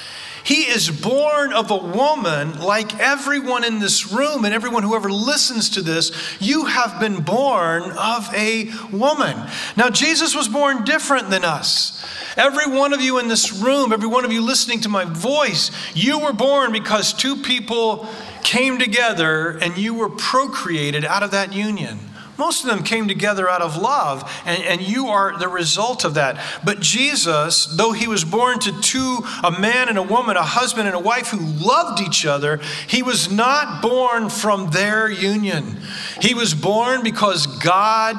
[0.45, 5.11] He is born of a woman like everyone in this room and everyone who ever
[5.11, 6.13] listens to this.
[6.39, 9.39] You have been born of a woman.
[9.75, 12.05] Now, Jesus was born different than us.
[12.37, 15.71] Every one of you in this room, every one of you listening to my voice,
[15.95, 18.07] you were born because two people
[18.43, 21.99] came together and you were procreated out of that union.
[22.37, 26.15] Most of them came together out of love, and, and you are the result of
[26.15, 26.39] that.
[26.65, 30.89] But Jesus, though he was born to two, a man and a woman, a husband
[30.89, 35.79] and a wife who loved each other, he was not born from their union.
[36.21, 38.17] He was born because God.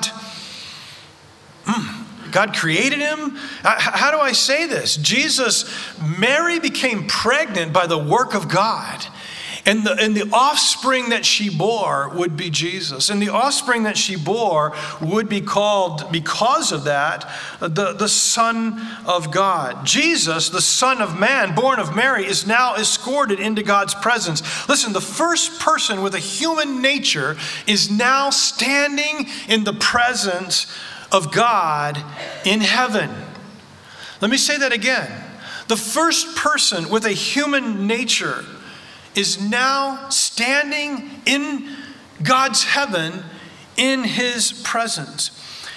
[1.66, 3.38] Mm, God created him?
[3.64, 4.98] How do I say this?
[4.98, 5.66] Jesus,
[6.20, 9.06] Mary became pregnant by the work of God.
[9.68, 13.10] And the, and the offspring that she bore would be Jesus.
[13.10, 17.28] And the offspring that she bore would be called, because of that,
[17.60, 19.84] the, the Son of God.
[19.84, 24.70] Jesus, the Son of Man, born of Mary, is now escorted into God's presence.
[24.70, 30.68] Listen, the first person with a human nature is now standing in the presence
[31.12, 31.98] of God
[32.46, 33.10] in heaven.
[34.22, 35.24] Let me say that again.
[35.68, 38.46] The first person with a human nature
[39.16, 41.76] is now standing in
[42.22, 43.24] God's heaven
[43.78, 45.32] in his presence.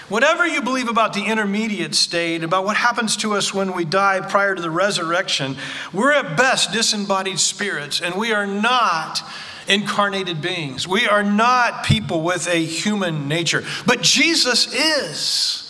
[0.09, 4.21] Whatever you believe about the intermediate state, about what happens to us when we die
[4.21, 5.57] prior to the resurrection,
[5.93, 9.23] we're at best disembodied spirits, and we are not
[9.69, 10.89] incarnated beings.
[10.89, 13.65] We are not people with a human nature.
[13.87, 15.68] But Jesus is.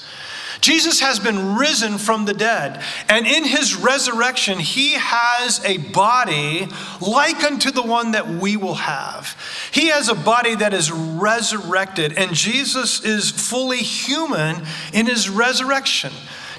[0.61, 6.67] Jesus has been risen from the dead, and in his resurrection, he has a body
[7.01, 9.37] like unto the one that we will have.
[9.73, 16.13] He has a body that is resurrected, and Jesus is fully human in his resurrection.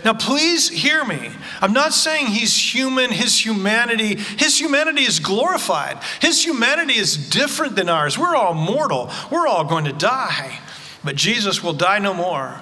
[0.06, 1.30] Now, please hear me.
[1.62, 6.02] I'm not saying he's human, his humanity, his humanity is glorified.
[6.22, 8.18] His humanity is different than ours.
[8.18, 10.60] We're all mortal, we're all going to die,
[11.04, 12.62] but Jesus will die no more.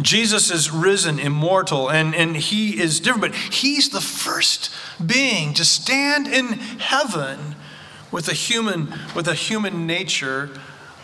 [0.00, 4.70] Jesus is risen, immortal, and, and he is different, but he's the first
[5.04, 7.56] being to stand in heaven
[8.10, 10.50] with a human, with a human nature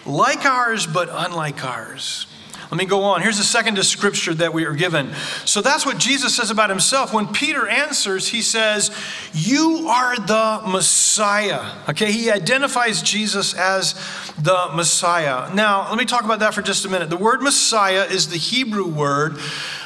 [0.07, 2.27] like ours, but unlike ours.
[2.71, 3.23] Let me go on.
[3.23, 5.15] Here's the second scripture that we are given.
[5.47, 7.15] So that's what Jesus says about himself.
[7.15, 8.91] When Peter answers, he says,
[9.33, 11.77] You are the Messiah.
[11.89, 13.95] Okay, he identifies Jesus as
[14.39, 15.53] the Messiah.
[15.55, 17.09] Now, let me talk about that for just a minute.
[17.09, 19.39] The word Messiah is the Hebrew word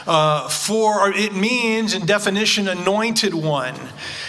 [0.06, 3.76] uh, for, it means in definition, anointed one.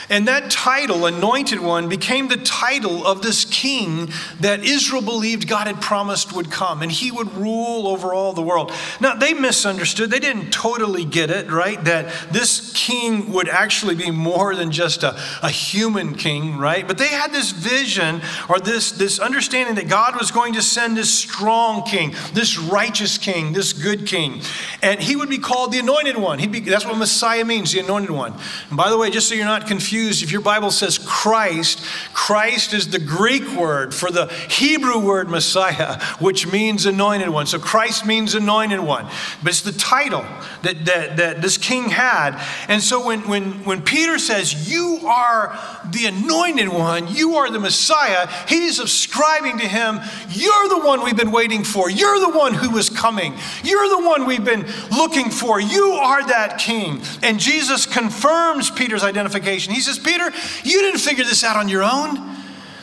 [0.09, 4.11] And that title, Anointed One, became the title of this king
[4.41, 8.42] that Israel believed God had promised would come, and he would rule over all the
[8.43, 8.71] world.
[8.99, 10.11] Now, they misunderstood.
[10.11, 11.83] They didn't totally get it, right?
[11.83, 16.87] That this king would actually be more than just a, a human king, right?
[16.87, 20.97] But they had this vision or this, this understanding that God was going to send
[20.97, 24.41] this strong king, this righteous king, this good king.
[24.81, 26.39] And he would be called the Anointed One.
[26.39, 28.33] He'd be, that's what Messiah means, the Anointed One.
[28.69, 31.83] And by the way, just so you're not confused, confused, if your Bible says Christ,
[32.13, 37.45] Christ is the Greek word for the Hebrew word Messiah, which means anointed one.
[37.45, 39.05] So Christ means anointed one.
[39.41, 40.25] But it's the title
[40.61, 42.41] that, that, that this king had.
[42.67, 45.57] And so when, when, when Peter says, You are
[45.89, 51.17] the anointed one, you are the Messiah, he's ascribing to him, You're the one we've
[51.17, 51.89] been waiting for.
[51.89, 53.35] You're the one who is coming.
[53.63, 55.59] You're the one we've been looking for.
[55.59, 57.01] You are that king.
[57.21, 59.73] And Jesus confirms Peter's identification.
[59.73, 60.31] He says, Peter,
[60.63, 62.33] you didn't figure this out on your own.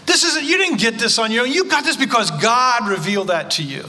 [0.07, 1.53] This isn't, you didn't get this on your own.
[1.53, 3.85] You got this because God revealed that to you.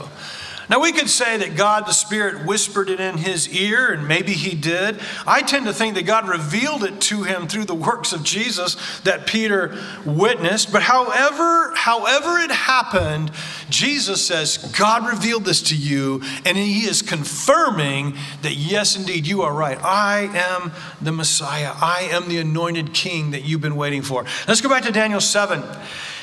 [0.72, 4.32] Now, we could say that God the Spirit whispered it in his ear, and maybe
[4.32, 4.98] he did.
[5.26, 9.00] I tend to think that God revealed it to him through the works of Jesus
[9.00, 10.72] that Peter witnessed.
[10.72, 13.32] But however, however it happened,
[13.68, 19.42] Jesus says, God revealed this to you, and he is confirming that, yes, indeed, you
[19.42, 19.76] are right.
[19.84, 21.72] I am the Messiah.
[21.82, 24.24] I am the anointed king that you've been waiting for.
[24.48, 25.62] Let's go back to Daniel 7.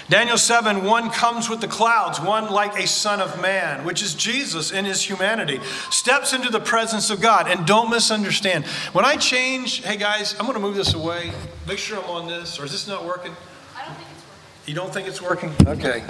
[0.09, 4.15] Daniel 7 one comes with the clouds, one like a son of man, which is
[4.15, 5.59] Jesus in his humanity,
[5.91, 7.47] steps into the presence of God.
[7.47, 8.65] And don't misunderstand.
[8.91, 11.31] When I change, hey guys, I'm going to move this away.
[11.67, 13.35] Make sure I'm on this, or is this not working?
[13.75, 14.63] I don't think it's working.
[14.65, 15.51] You don't think it's working?
[15.67, 16.03] Okay.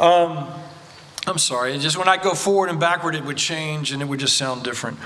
[0.00, 0.48] Um,
[1.26, 1.76] I'm sorry.
[1.78, 4.62] Just when I go forward and backward, it would change and it would just sound
[4.62, 4.98] different.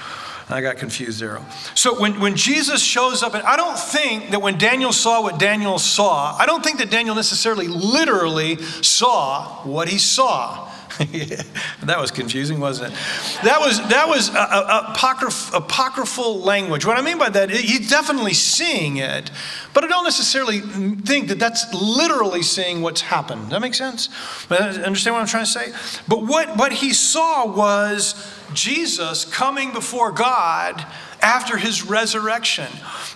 [0.52, 1.40] I got confused there.
[1.74, 5.38] So when, when Jesus shows up, and I don't think that when Daniel saw what
[5.38, 10.68] Daniel saw, I don't think that Daniel necessarily literally saw what he saw.
[11.00, 12.98] that was confusing, wasn't it?
[13.44, 16.84] That was that was a, a, apocryph, apocryphal language.
[16.84, 19.30] What I mean by that, he's definitely seeing it,
[19.72, 23.42] but I don't necessarily think that that's literally seeing what's happened.
[23.44, 24.10] Does that make sense?
[24.50, 25.72] Understand what I'm trying to say?
[26.06, 28.14] But what what he saw was
[28.54, 30.84] Jesus coming before God
[31.22, 32.68] after his resurrection.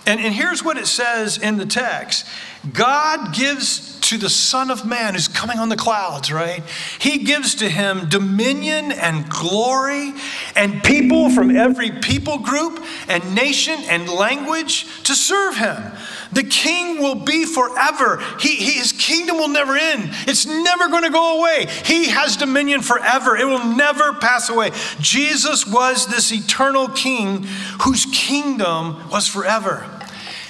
[0.05, 2.25] And, and here's what it says in the text
[2.71, 6.61] God gives to the Son of Man who's coming on the clouds, right?
[6.99, 10.13] He gives to him dominion and glory
[10.55, 15.91] and people from every people group and nation and language to serve him.
[16.31, 18.21] The king will be forever.
[18.39, 20.11] He, he, his kingdom will never end.
[20.27, 21.65] It's never going to go away.
[21.85, 23.35] He has dominion forever.
[23.35, 24.71] It will never pass away.
[24.99, 27.43] Jesus was this eternal king
[27.81, 29.83] whose kingdom was forever.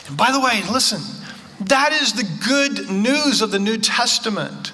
[0.07, 1.01] And by the way, listen,
[1.61, 4.71] that is the good news of the New Testament.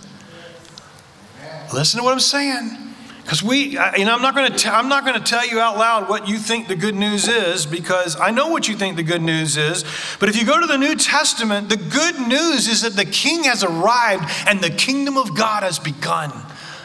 [1.73, 2.77] Listen to what I'm saying.
[3.23, 5.77] Because we, you know, I'm not going to, I'm not going to tell you out
[5.77, 9.03] loud what you think the good news is, because I know what you think the
[9.03, 9.85] good news is.
[10.19, 13.45] But if you go to the New Testament, the good news is that the King
[13.45, 16.31] has arrived and the kingdom of God has begun.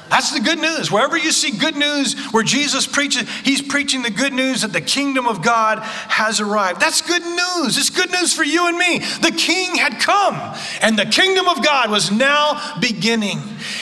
[0.08, 0.90] That's the good news.
[0.90, 4.80] Wherever you see good news where Jesus preaches, he's preaching the good news that the
[4.80, 6.80] kingdom of God has arrived.
[6.80, 7.76] That's good news.
[7.76, 8.98] It's good news for you and me.
[8.98, 13.38] The king had come, and the kingdom of God was now beginning.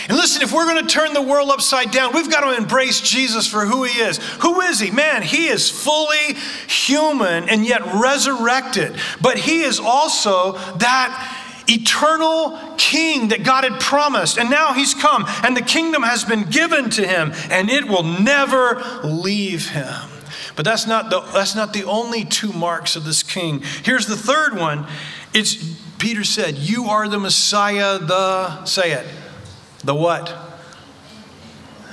[0.09, 3.01] And listen, if we're going to turn the world upside down, we've got to embrace
[3.01, 4.18] Jesus for who he is.
[4.41, 4.91] Who is he?
[4.91, 6.35] Man, he is fully
[6.66, 8.97] human and yet resurrected.
[9.20, 14.39] But he is also that eternal king that God had promised.
[14.39, 18.03] And now he's come, and the kingdom has been given to him, and it will
[18.03, 20.11] never leave him.
[20.57, 23.62] But that's not the, that's not the only two marks of this king.
[23.83, 24.87] Here's the third one.
[25.33, 25.57] It's
[25.99, 29.07] Peter said, You are the Messiah, the, say it,
[29.83, 30.35] the what?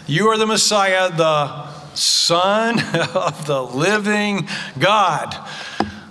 [0.06, 2.80] You are the Messiah, the Son
[3.16, 4.48] of the living
[4.78, 5.36] God.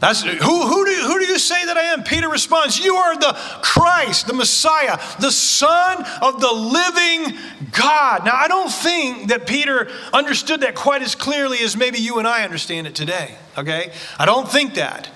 [0.00, 2.02] That's, who, who, do, who do you say that I am?
[2.02, 7.38] Peter responds, You are the Christ, the Messiah, the Son of the living
[7.72, 8.24] God.
[8.24, 12.26] Now, I don't think that Peter understood that quite as clearly as maybe you and
[12.26, 13.92] I understand it today, okay?
[14.18, 15.10] I don't think that.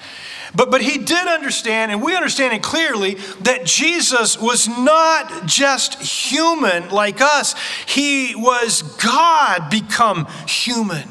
[0.54, 6.00] But, but he did understand, and we understand it clearly, that Jesus was not just
[6.00, 7.54] human like us,
[7.86, 11.08] he was God become human.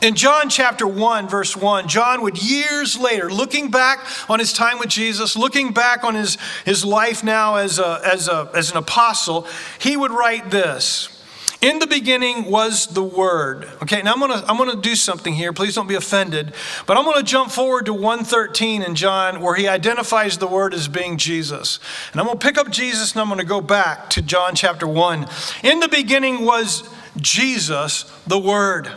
[0.00, 4.78] In John chapter 1, verse 1, John would years later, looking back on his time
[4.78, 8.76] with Jesus, looking back on his, his life now as, a, as, a, as an
[8.76, 9.46] apostle,
[9.80, 11.14] he would write this.
[11.60, 13.68] In the beginning was the Word.
[13.82, 15.52] Okay, now I'm gonna I'm gonna do something here.
[15.52, 16.54] Please don't be offended.
[16.86, 20.86] But I'm gonna jump forward to 113 in John, where he identifies the Word as
[20.86, 21.80] being Jesus.
[22.12, 25.26] And I'm gonna pick up Jesus and I'm gonna go back to John chapter 1.
[25.64, 28.88] In the beginning was Jesus, the Word.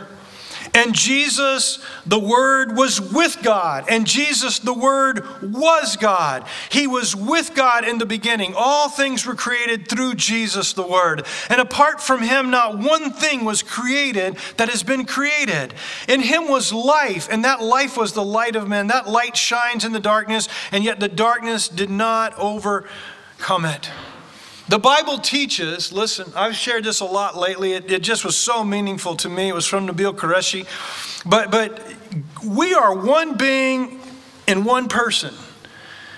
[0.74, 3.84] And Jesus, the Word, was with God.
[3.88, 6.46] And Jesus, the Word, was God.
[6.70, 8.54] He was with God in the beginning.
[8.56, 11.26] All things were created through Jesus, the Word.
[11.50, 15.74] And apart from Him, not one thing was created that has been created.
[16.08, 18.86] In Him was life, and that life was the light of men.
[18.86, 23.90] That light shines in the darkness, and yet the darkness did not overcome it.
[24.68, 27.72] The Bible teaches, listen, I've shared this a lot lately.
[27.72, 29.48] It, it, just was so meaningful to me.
[29.48, 30.66] It was from Nabil Qureshi.
[31.28, 31.82] But, but
[32.44, 34.00] we are one being
[34.46, 35.34] in one person.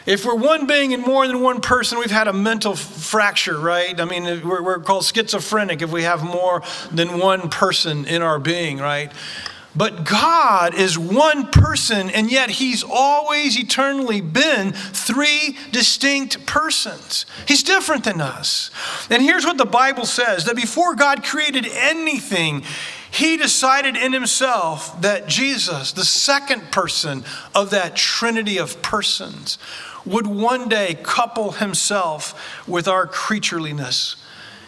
[0.06, 3.98] If we're one being in more than one person, we've had a mental fracture, right?
[3.98, 8.38] I mean, we're, we're called schizophrenic if we have more than one person in our
[8.38, 9.10] being, right?
[9.76, 17.26] But God is one person, and yet He's always eternally been three distinct persons.
[17.48, 18.70] He's different than us.
[19.10, 22.62] And here's what the Bible says that before God created anything,
[23.10, 29.58] He decided in Himself that Jesus, the second person of that trinity of persons,
[30.06, 34.14] would one day couple Himself with our creatureliness.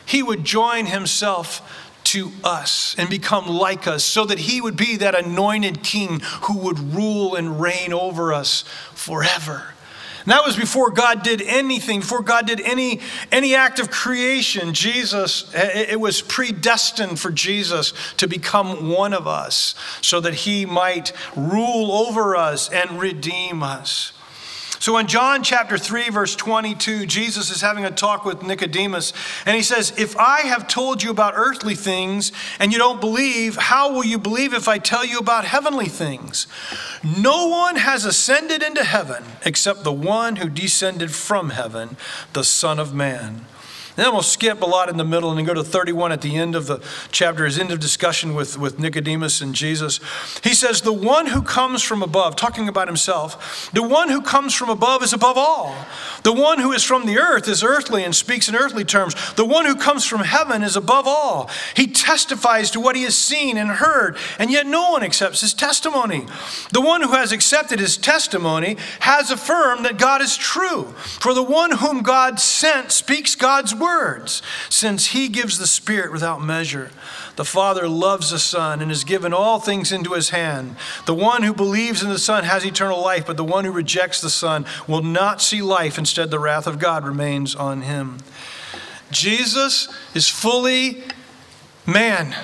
[0.04, 4.96] He would join Himself to us and become like us so that he would be
[4.96, 8.62] that anointed king who would rule and reign over us
[8.94, 9.74] forever.
[10.26, 13.00] And that was before God did anything, before God did any,
[13.30, 14.74] any act of creation.
[14.74, 21.12] Jesus, it was predestined for Jesus to become one of us so that he might
[21.36, 24.12] rule over us and redeem us.
[24.86, 29.12] So in John chapter 3, verse 22, Jesus is having a talk with Nicodemus,
[29.44, 32.30] and he says, If I have told you about earthly things
[32.60, 36.46] and you don't believe, how will you believe if I tell you about heavenly things?
[37.02, 41.96] No one has ascended into heaven except the one who descended from heaven,
[42.32, 43.46] the Son of Man.
[43.96, 46.54] Then we'll skip a lot in the middle and go to 31 at the end
[46.54, 50.00] of the chapter, his end of discussion with, with Nicodemus and Jesus.
[50.44, 54.54] He says, The one who comes from above, talking about himself, the one who comes
[54.54, 55.74] from above is above all.
[56.24, 59.14] The one who is from the earth is earthly and speaks in earthly terms.
[59.34, 61.48] The one who comes from heaven is above all.
[61.74, 65.54] He testifies to what he has seen and heard, and yet no one accepts his
[65.54, 66.26] testimony.
[66.70, 70.84] The one who has accepted his testimony has affirmed that God is true.
[71.20, 76.12] For the one whom God sent speaks God's word words, since he gives the Spirit
[76.12, 76.90] without measure.
[77.36, 80.76] The Father loves the Son and has given all things into his hand.
[81.06, 84.20] The one who believes in the Son has eternal life, but the one who rejects
[84.20, 85.98] the Son will not see life.
[85.98, 88.18] Instead, the wrath of God remains on him.
[89.10, 91.04] Jesus is fully
[91.86, 92.34] man.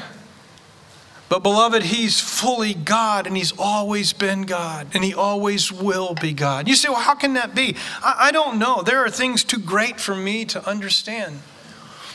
[1.33, 6.35] But, beloved, he's fully God and he's always been God and he always will be
[6.35, 6.69] God.
[6.69, 7.75] You say, well, how can that be?
[8.03, 8.83] I, I don't know.
[8.83, 11.41] There are things too great for me to understand.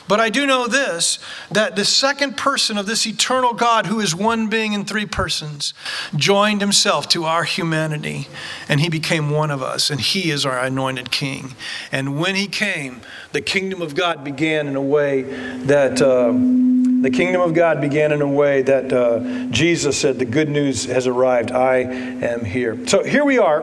[0.08, 1.18] But I do know this
[1.50, 5.74] that the second person of this eternal God, who is one being in three persons,
[6.16, 8.28] joined himself to our humanity
[8.70, 11.56] and he became one of us, and he is our anointed king.
[11.92, 13.02] And when he came,
[13.32, 16.04] the kingdom of God began in a way that.
[16.04, 16.76] Uh,
[17.08, 20.84] the kingdom of God began in a way that uh, Jesus said, The good news
[20.88, 21.54] has arrived.
[21.54, 22.86] I am here.
[22.86, 23.62] So here we are.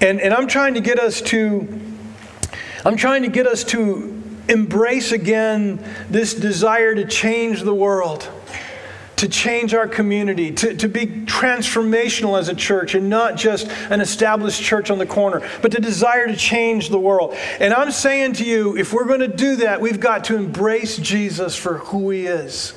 [0.00, 1.68] And, and I'm trying to get us to,
[2.82, 8.30] I'm trying to get us to embrace again this desire to change the world
[9.24, 14.02] to change our community, to, to be transformational as a church and not just an
[14.02, 17.34] established church on the corner, but to desire to change the world.
[17.58, 20.98] And I'm saying to you, if we're going to do that, we've got to embrace
[20.98, 22.74] Jesus for who he is.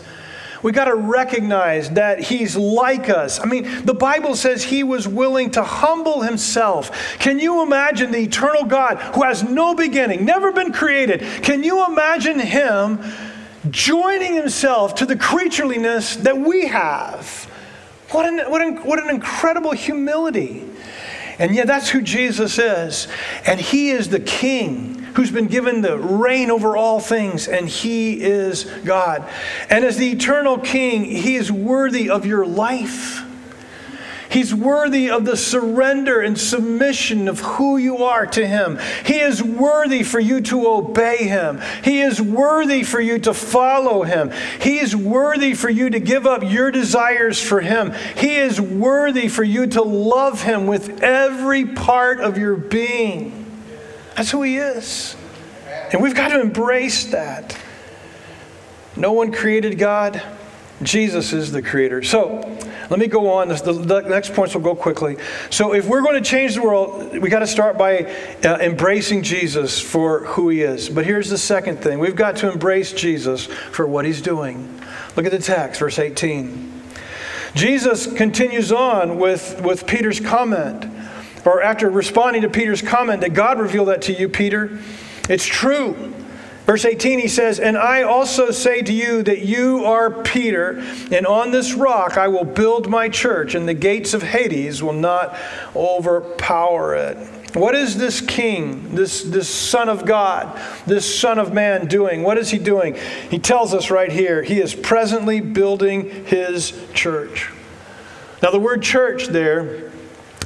[0.63, 3.41] We got to recognize that he's like us.
[3.41, 7.19] I mean, the Bible says he was willing to humble himself.
[7.19, 11.21] Can you imagine the eternal God who has no beginning, never been created?
[11.43, 13.03] Can you imagine him
[13.71, 17.45] joining himself to the creatureliness that we have?
[18.11, 20.63] What an, what an, what an incredible humility.
[21.39, 23.07] And yet, that's who Jesus is.
[23.45, 28.21] And he is the king who's been given the reign over all things, and he
[28.21, 29.27] is God.
[29.69, 33.23] And as the eternal king, he is worthy of your life.
[34.29, 38.79] He's worthy of the surrender and submission of who you are to Him.
[39.05, 41.61] He is worthy for you to obey Him.
[41.83, 44.31] He is worthy for you to follow Him.
[44.61, 47.93] He is worthy for you to give up your desires for Him.
[48.17, 53.45] He is worthy for you to love Him with every part of your being.
[54.15, 55.15] That's who He is.
[55.91, 57.57] And we've got to embrace that.
[58.97, 60.21] No one created God,
[60.83, 62.03] Jesus is the creator.
[62.03, 62.41] So,
[62.89, 63.49] let me go on.
[63.49, 65.17] The, next points will go quickly.
[65.49, 68.05] So, if we're going to change the world, we got to start by
[68.43, 70.89] uh, embracing Jesus for who he is.
[70.89, 74.79] But here's the second thing we've got to embrace Jesus for what he's doing.
[75.15, 76.73] Look at the text, verse 18.
[77.55, 80.85] Jesus continues on with, with Peter's comment,
[81.43, 84.77] or after responding to Peter's comment, that God revealed that to you, Peter.
[85.27, 86.13] It's true.
[86.67, 91.25] Verse 18, he says, And I also say to you that you are Peter, and
[91.25, 95.33] on this rock I will build my church, and the gates of Hades will not
[95.73, 97.17] overpower it.
[97.55, 102.21] What is this king, this, this son of God, this son of man doing?
[102.21, 102.97] What is he doing?
[103.29, 107.49] He tells us right here he is presently building his church.
[108.43, 109.86] Now, the word church there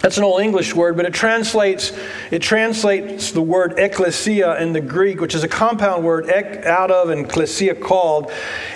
[0.01, 1.95] that's an old English word, but it translates,
[2.31, 6.89] it translates the word ecclesia in the Greek, which is a compound word, ek out
[6.89, 8.31] of and ecclesia called.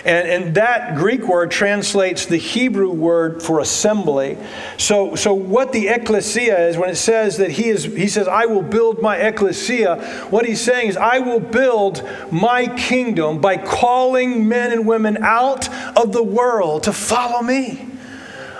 [0.05, 4.37] And, and that Greek word translates the Hebrew word for assembly.
[4.77, 8.45] So, so what the ecclesia is, when it says that he is, he says, I
[8.45, 14.47] will build my ecclesia, what he's saying is, I will build my kingdom by calling
[14.47, 17.94] men and women out of the world to follow me.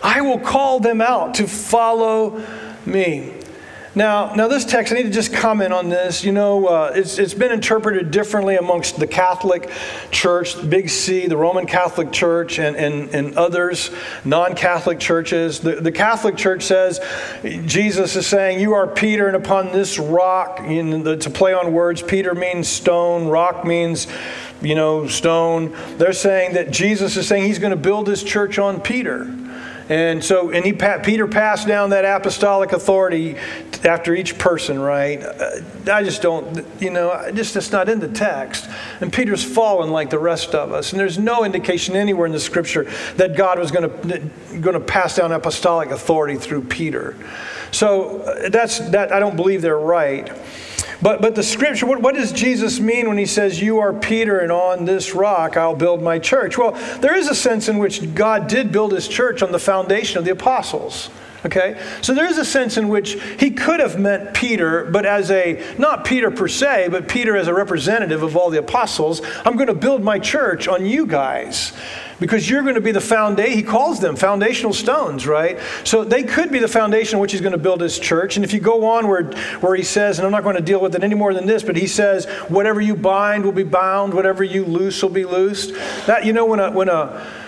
[0.06, 2.46] I will call them out to follow
[2.86, 3.34] me.
[3.96, 6.24] Now, now this text, I need to just comment on this.
[6.24, 9.68] You know, uh, it's, it's been interpreted differently amongst the Catholic
[10.12, 13.90] Church, Big C, the Roman Catholic Church, and, and, and others,
[14.24, 15.62] non Catholic churches.
[15.62, 17.00] The, the Catholic Church says
[17.66, 21.74] Jesus is saying, You are Peter, and upon this rock, you know, to play on
[21.74, 24.06] words, Peter means stone, rock means
[24.62, 25.76] you know, stone.
[25.98, 29.26] They're saying that Jesus is saying he's going to build his church on Peter.
[29.88, 33.36] And so, and he, Peter passed down that apostolic authority
[33.84, 35.22] after each person, right?
[35.22, 35.62] Uh,
[35.92, 38.68] I just don't, you know, just it's not in the text.
[39.00, 40.92] And Peter's fallen like the rest of us.
[40.92, 44.80] And there's no indication anywhere in the scripture that God was going to, going to
[44.80, 47.16] pass down apostolic authority through Peter.
[47.72, 49.12] So uh, that's that.
[49.12, 50.32] I don't believe they're right.
[51.06, 54.40] But, but the scripture, what, what does Jesus mean when he says, You are Peter,
[54.40, 56.58] and on this rock I'll build my church?
[56.58, 60.18] Well, there is a sense in which God did build his church on the foundation
[60.18, 61.12] of the apostles.
[61.46, 61.80] Okay?
[62.02, 66.06] So there's a sense in which he could have meant Peter, but as a, not
[66.06, 69.22] Peter per se, but Peter as a representative of all the apostles.
[69.46, 71.74] I'm going to build my church on you guys
[72.20, 73.54] because you're going to be the foundation.
[73.54, 75.60] He calls them foundational stones, right?
[75.84, 78.36] So they could be the foundation on which he's going to build his church.
[78.36, 79.24] And if you go on where,
[79.60, 81.64] where he says, and I'm not going to deal with it any more than this,
[81.64, 85.74] but he says, whatever you bind will be bound, whatever you loose will be loosed.
[86.06, 87.45] That, you know, when a, when a,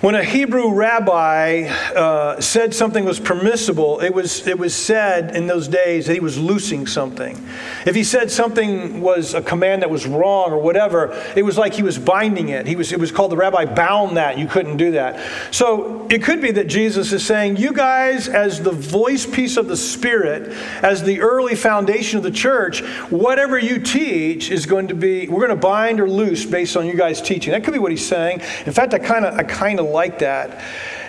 [0.00, 5.46] when a Hebrew rabbi uh, said something was permissible, it was, it was said in
[5.46, 7.38] those days that he was loosing something.
[7.84, 11.74] If he said something was a command that was wrong or whatever, it was like
[11.74, 12.66] he was binding it.
[12.66, 14.38] He was, it was called the rabbi bound that.
[14.38, 15.20] You couldn't do that.
[15.54, 19.68] So it could be that Jesus is saying, You guys, as the voice piece of
[19.68, 22.80] the Spirit, as the early foundation of the church,
[23.10, 26.86] whatever you teach is going to be, we're going to bind or loose based on
[26.86, 27.52] you guys teaching.
[27.52, 28.40] That could be what he's saying.
[28.64, 30.62] In fact, I kind of I kind of like that.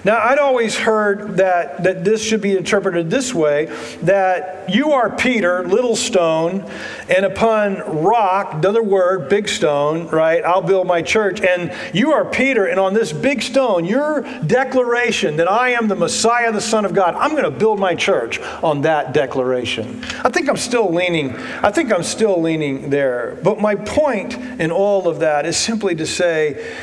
[0.04, 3.66] Now, I'd always heard that, that this should be interpreted this way
[4.02, 6.68] that you are Peter, little stone,
[7.08, 10.44] and upon rock, another word, big stone, right?
[10.44, 11.42] I'll build my church.
[11.42, 15.96] And you are Peter, and on this big stone, your declaration that I am the
[15.96, 20.04] Messiah, the Son of God, I'm going to build my church on that declaration.
[20.24, 23.38] I think I'm still leaning, I think I'm still leaning there.
[23.44, 26.76] But my point in all of that is simply to say,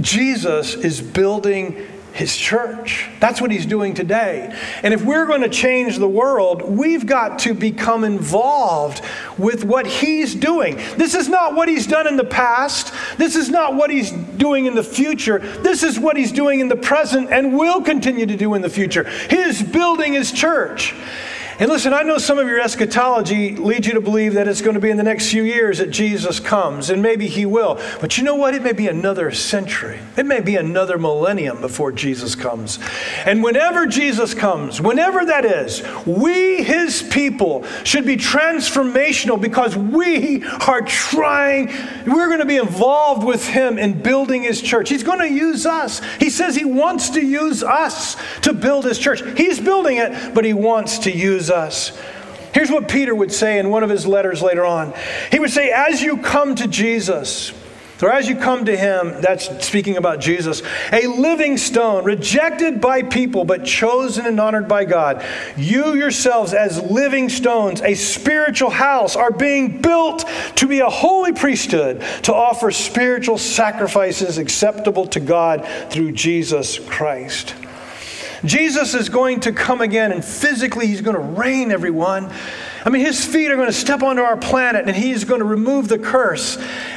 [0.00, 3.08] Jesus is building his church.
[3.20, 4.54] That's what he's doing today.
[4.82, 9.02] And if we're going to change the world, we've got to become involved
[9.38, 10.76] with what he's doing.
[10.96, 12.92] This is not what he's done in the past.
[13.16, 15.38] This is not what he's doing in the future.
[15.38, 18.70] This is what he's doing in the present and will continue to do in the
[18.70, 19.08] future.
[19.28, 20.94] He is building his church.
[21.60, 24.76] And listen, I know some of your eschatology leads you to believe that it's going
[24.76, 27.78] to be in the next few years that Jesus comes, and maybe he will.
[28.00, 28.54] But you know what?
[28.54, 32.78] It may be another century, it may be another millennium before Jesus comes.
[33.26, 40.42] And whenever Jesus comes, whenever that is, we, his people, should be transformational because we
[40.66, 41.66] are trying,
[42.06, 44.88] we're going to be involved with him in building his church.
[44.88, 46.00] He's going to use us.
[46.18, 49.20] He says he wants to use us to build his church.
[49.36, 51.98] He's building it, but he wants to use us.
[52.52, 54.92] Here's what Peter would say in one of his letters later on.
[55.30, 57.52] He would say, As you come to Jesus,
[58.02, 63.02] or as you come to him, that's speaking about Jesus, a living stone, rejected by
[63.02, 65.24] people, but chosen and honored by God,
[65.56, 70.26] you yourselves, as living stones, a spiritual house, are being built
[70.56, 77.54] to be a holy priesthood, to offer spiritual sacrifices acceptable to God through Jesus Christ.
[78.44, 82.32] Jesus is going to come again and physically he's going to reign everyone.
[82.84, 85.46] I mean, his feet are going to step onto our planet and he's going to
[85.46, 86.56] remove the curse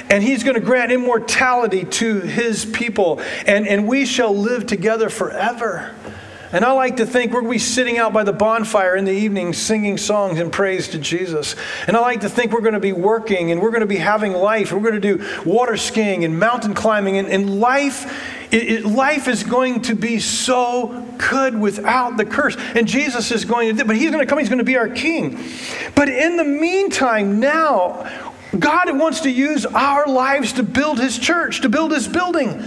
[0.10, 5.10] and he's going to grant immortality to his people and, and we shall live together
[5.10, 5.94] forever.
[6.54, 9.06] And I like to think we're going to be sitting out by the bonfire in
[9.06, 11.56] the evening singing songs and praise to Jesus.
[11.88, 13.98] And I like to think we're going to be working and we're going to be
[13.98, 14.72] having life.
[14.72, 17.18] We're going to do water skiing and mountain climbing.
[17.18, 22.56] And, and life, it, it, life is going to be so good without the curse.
[22.76, 24.90] And Jesus is going to, but he's going to come, he's going to be our
[24.90, 25.44] king.
[25.96, 28.08] But in the meantime, now,
[28.60, 32.64] God wants to use our lives to build his church, to build his building.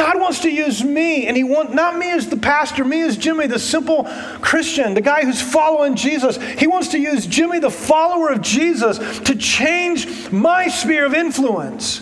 [0.00, 3.18] God wants to use me, and He wants not me as the pastor, me as
[3.18, 4.04] Jimmy, the simple
[4.40, 6.38] Christian, the guy who's following Jesus.
[6.58, 12.00] He wants to use Jimmy, the follower of Jesus, to change my sphere of influence.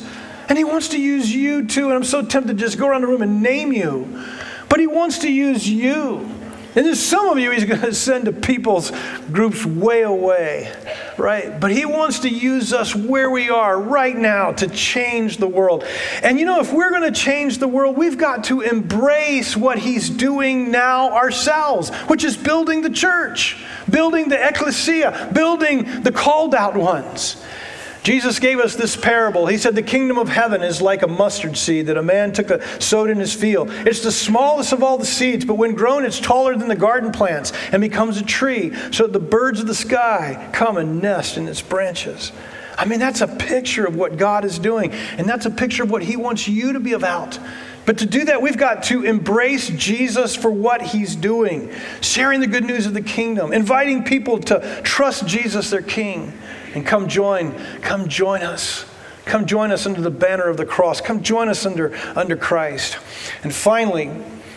[0.48, 1.86] And He wants to use you too.
[1.86, 4.24] And I'm so tempted to just go around the room and name you.
[4.68, 6.37] But He wants to use you.
[6.78, 8.92] And there's some of you he's going to send to people's
[9.32, 10.72] groups way away,
[11.16, 11.58] right?
[11.58, 15.82] But he wants to use us where we are right now to change the world.
[16.22, 19.80] And you know, if we're going to change the world, we've got to embrace what
[19.80, 23.60] he's doing now ourselves, which is building the church,
[23.90, 27.44] building the ecclesia, building the called out ones.
[28.08, 29.46] Jesus gave us this parable.
[29.48, 32.48] He said, The kingdom of heaven is like a mustard seed that a man took
[32.48, 33.68] a sowed in his field.
[33.70, 37.12] It's the smallest of all the seeds, but when grown, it's taller than the garden
[37.12, 41.36] plants and becomes a tree, so that the birds of the sky come and nest
[41.36, 42.32] in its branches.
[42.78, 45.90] I mean, that's a picture of what God is doing, and that's a picture of
[45.90, 47.38] what He wants you to be about.
[47.88, 52.46] But to do that, we've got to embrace Jesus for what he's doing, sharing the
[52.46, 56.34] good news of the kingdom, inviting people to trust Jesus, their king.
[56.74, 58.84] And come join, come join us.
[59.24, 61.00] Come join us under the banner of the cross.
[61.02, 62.98] Come join us under, under Christ.
[63.42, 64.10] And finally,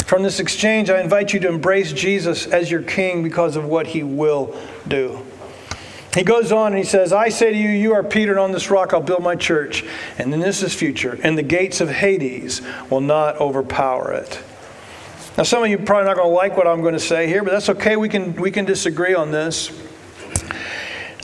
[0.05, 3.87] from this exchange, I invite you to embrace Jesus as your king because of what
[3.87, 4.57] he will
[4.87, 5.25] do.
[6.13, 8.51] He goes on and he says, I say to you, you are Peter, and on
[8.51, 9.85] this rock I'll build my church.
[10.17, 11.17] And then this is future.
[11.23, 14.41] And the gates of Hades will not overpower it.
[15.37, 17.43] Now, some of you probably not going to like what I'm going to say here,
[17.43, 17.95] but that's okay.
[17.95, 19.71] We can, we can disagree on this.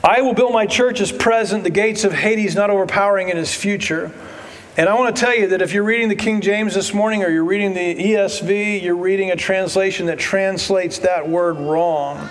[0.07, 3.53] I will build my church as present, the gates of Hades not overpowering in his
[3.53, 4.09] future.
[4.77, 7.25] And I want to tell you that if you're reading the King James this morning
[7.25, 12.29] or you're reading the ESV, you're reading a translation that translates that word wrong.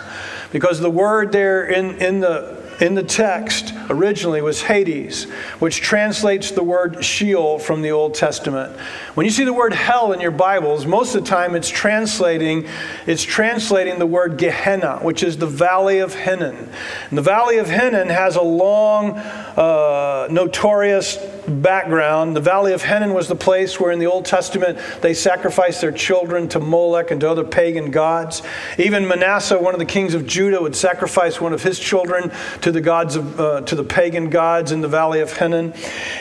[0.53, 5.25] Because the word there in, in the in the text originally was Hades,
[5.61, 8.79] which translates the word Sheol from the Old Testament.
[9.15, 12.67] When you see the word hell in your Bibles, most of the time it's translating
[13.07, 16.69] it's translating the word Gehenna, which is the valley of Hinnom.
[17.09, 21.17] And the valley of Hinnom has a long, uh, notorious
[21.47, 22.37] background.
[22.37, 25.93] The Valley of Hinnom was the place where in the Old Testament they sacrificed their
[25.93, 28.43] children to Molech and to other pagan gods.
[28.79, 32.33] Even Manasseh, one of the kings of Judah, would sacrifice one of his children
[32.67, 35.73] to the gods of, uh, to the pagan gods in the Valley of Hinnom.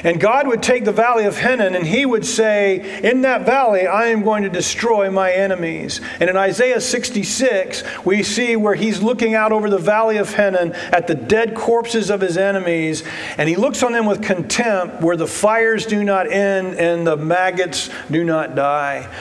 [0.04, 3.88] And God would take the Valley of Hinnom and he would say, In that valley,
[3.88, 6.02] I am going to destroy my enemies.
[6.20, 10.74] And in Isaiah 66, we see where he's looking out over the Valley of Hinnom
[10.92, 13.04] at the dead corpses of his enemies,
[13.40, 17.18] and he looks on them with contempt, where the fires do not end and the
[17.18, 19.12] maggots do not die.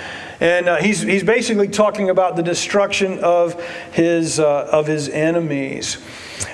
[0.41, 3.59] And uh, he's, he's basically talking about the destruction of
[3.93, 5.97] his, uh, of his enemies.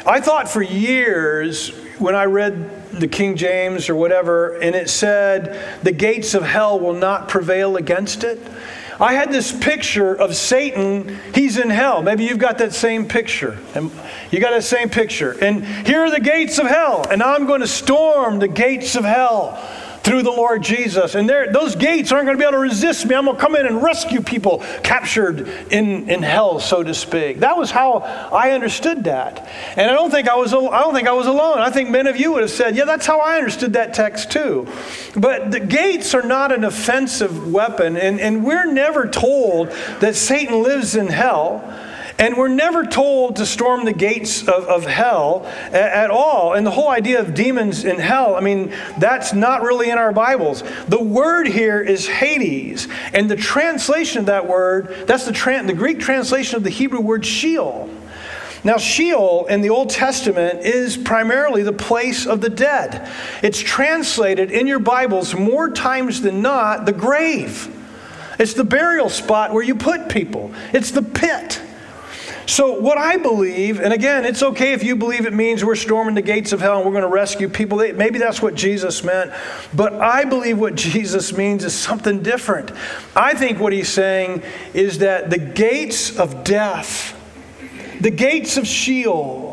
[0.07, 5.83] I thought for years when I read the King James or whatever, and it said,
[5.83, 8.41] the gates of hell will not prevail against it.
[8.99, 12.03] I had this picture of Satan, he's in hell.
[12.03, 13.59] Maybe you've got that same picture.
[14.31, 15.33] You got that same picture.
[15.43, 19.05] And here are the gates of hell, and I'm going to storm the gates of
[19.05, 19.59] hell.
[20.03, 21.15] Through the Lord Jesus.
[21.15, 23.15] And those gates aren't going to be able to resist me.
[23.15, 27.41] I'm going to come in and rescue people captured in, in hell, so to speak.
[27.41, 27.99] That was how
[28.33, 29.49] I understood that.
[29.77, 31.59] And I don't think I was I don't think I was alone.
[31.59, 34.31] I think many of you would have said, "Yeah, that's how I understood that text
[34.31, 34.67] too."
[35.17, 39.69] But the gates are not an offensive weapon, and, and we're never told
[40.01, 41.63] that Satan lives in hell.
[42.21, 46.53] And we're never told to storm the gates of, of hell at, at, all.
[46.53, 50.13] And the whole idea of demons in hell, I mean, that's not really in our
[50.13, 50.63] Bibles.
[50.87, 52.89] The word here is Hades.
[53.15, 57.01] And the translation of that word, that's the, tra- the Greek translation of the Hebrew
[57.01, 57.89] word Sheol.
[58.65, 63.11] Now, Sheol in the Old Testament is primarily the place of the dead.
[63.43, 67.75] It's translated in your Bibles more times than not the grave.
[68.39, 71.63] It's the burial spot where you put people, it's the pit.
[72.47, 76.15] So, what I believe, and again, it's okay if you believe it means we're storming
[76.15, 77.79] the gates of hell and we're going to rescue people.
[77.79, 79.33] Maybe that's what Jesus meant.
[79.75, 82.73] But I believe what Jesus means is something different.
[83.15, 84.43] I think what he's saying
[84.75, 87.17] is that the gates of death,
[88.01, 89.51] the gates of Sheol,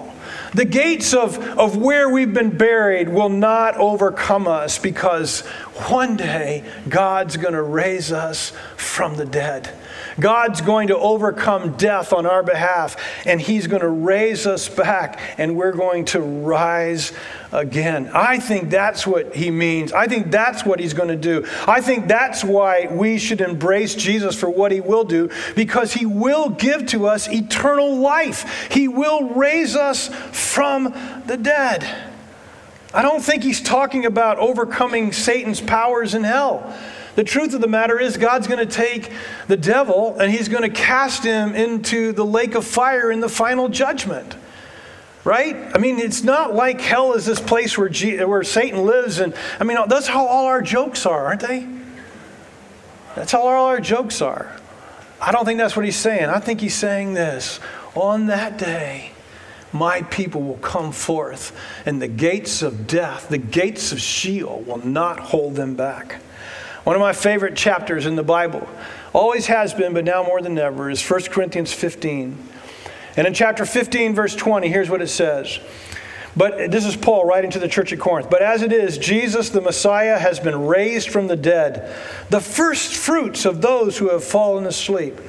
[0.53, 5.41] the gates of, of where we've been buried will not overcome us because
[5.89, 9.71] one day God's going to raise us from the dead.
[10.19, 12.95] God's going to overcome death on our behalf,
[13.25, 17.13] and He's going to raise us back, and we're going to rise
[17.51, 18.09] again.
[18.13, 19.93] I think that's what He means.
[19.93, 21.45] I think that's what He's going to do.
[21.67, 26.05] I think that's why we should embrace Jesus for what He will do, because He
[26.05, 28.69] will give to us eternal life.
[28.71, 30.93] He will raise us from
[31.27, 31.87] the dead.
[32.93, 36.75] I don't think He's talking about overcoming Satan's powers in hell.
[37.17, 39.11] The truth of the matter is, God's going to take
[39.47, 43.27] the devil and he's going to cast him into the lake of fire in the
[43.27, 44.35] final judgment.
[45.23, 45.55] Right?
[45.73, 49.19] I mean, it's not like hell is this place where, G- where Satan lives.
[49.19, 51.67] And I mean, that's how all our jokes are, aren't they?
[53.15, 54.55] That's how all our jokes are.
[55.19, 56.25] I don't think that's what he's saying.
[56.25, 57.59] I think he's saying this
[57.95, 59.09] on that day,
[59.73, 61.51] my people will come forth,
[61.83, 66.21] and the gates of death, the gates of Sheol, will not hold them back.
[66.87, 68.65] One of my favorite chapters in the Bible,
[69.11, 72.41] always has been, but now more than ever, is 1 Corinthians 15.
[73.17, 75.59] And in chapter 15, verse 20, here's what it says.
[76.37, 78.29] But this is Paul writing to the church at Corinth.
[78.29, 81.93] But as it is, Jesus the Messiah has been raised from the dead,
[82.29, 85.19] the first fruits of those who have fallen asleep.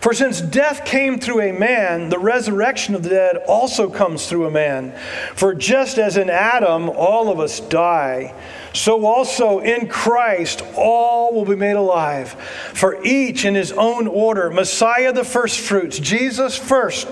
[0.00, 4.46] For since death came through a man, the resurrection of the dead also comes through
[4.46, 4.98] a man.
[5.34, 8.34] For just as in Adam all of us die,
[8.72, 12.32] so also in Christ all will be made alive,
[12.74, 14.50] for each in his own order.
[14.50, 17.08] Messiah the first fruits, Jesus first,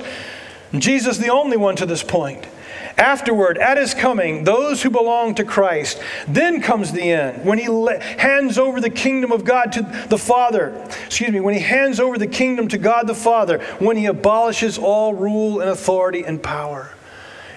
[0.76, 2.46] Jesus the only one to this point.
[2.96, 6.02] Afterward, at his coming, those who belong to Christ.
[6.28, 7.64] Then comes the end, when he
[8.18, 10.86] hands over the kingdom of God to the Father.
[11.06, 14.76] Excuse me, when he hands over the kingdom to God the Father, when he abolishes
[14.76, 16.92] all rule and authority and power.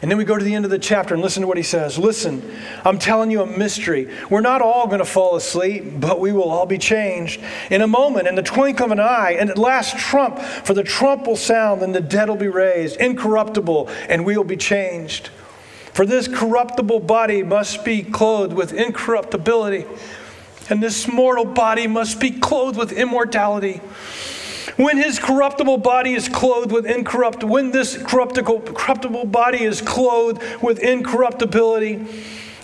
[0.04, 1.64] And then we go to the end of the chapter and listen to what he
[1.64, 1.98] says.
[1.98, 2.44] Listen,
[2.84, 4.14] I'm telling you a mystery.
[4.30, 7.40] We're not all going to fall asleep, but we will all be changed.
[7.72, 10.84] In a moment, in the twinkling of an eye, and at last trump, for the
[10.84, 15.30] trump will sound, and the dead will be raised, incorruptible, and we will be changed.
[15.94, 19.86] For this corruptible body must be clothed with incorruptibility,
[20.70, 23.80] and this mortal body must be clothed with immortality.
[24.78, 30.42] When his corruptible body is clothed with incorrupt, when this corruptible, corruptible body is clothed
[30.62, 32.06] with incorruptibility,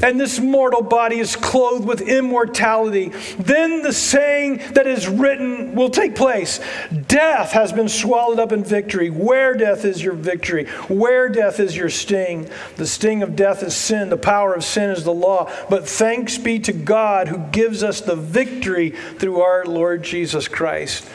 [0.01, 5.89] and this mortal body is clothed with immortality, then the saying that is written will
[5.89, 6.59] take place
[7.07, 9.09] Death has been swallowed up in victory.
[9.09, 10.65] Where death is your victory?
[10.87, 12.49] Where death is your sting?
[12.77, 15.51] The sting of death is sin, the power of sin is the law.
[15.69, 21.05] But thanks be to God who gives us the victory through our Lord Jesus Christ.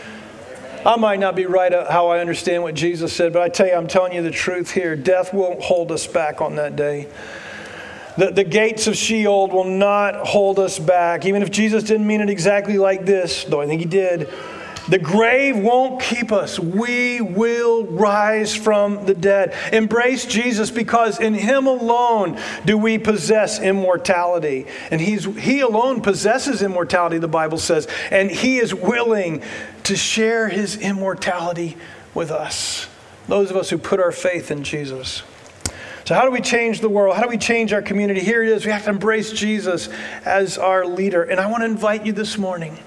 [0.87, 3.73] I might not be right how I understand what Jesus said, but I tell you,
[3.73, 4.95] I'm telling you the truth here.
[4.95, 7.09] Death won't hold us back on that day.
[8.19, 11.25] The, the gates of Sheol will not hold us back.
[11.25, 14.29] Even if Jesus didn't mean it exactly like this, though I think he did.
[14.89, 16.59] The grave won't keep us.
[16.59, 19.55] We will rise from the dead.
[19.73, 24.67] Embrace Jesus because in Him alone do we possess immortality.
[24.91, 27.89] And he's, He alone possesses immortality, the Bible says.
[28.11, 29.43] And He is willing
[29.85, 31.77] to share His immortality
[32.13, 32.87] with us,
[33.27, 35.23] those of us who put our faith in Jesus.
[36.05, 37.17] So, how do we change the world?
[37.17, 38.21] How do we change our community?
[38.21, 38.67] Here it is.
[38.67, 39.89] We have to embrace Jesus
[40.27, 41.23] as our leader.
[41.23, 42.79] And I want to invite you this morning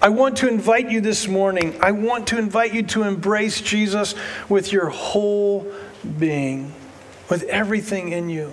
[0.00, 4.14] I want to invite you this morning, I want to invite you to embrace Jesus
[4.48, 5.66] with your whole
[6.18, 6.72] being,
[7.28, 8.52] with everything in you.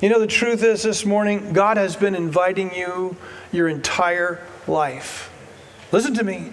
[0.00, 3.16] You know, the truth is this morning, God has been inviting you
[3.50, 5.30] your entire life.
[5.90, 6.50] Listen to me.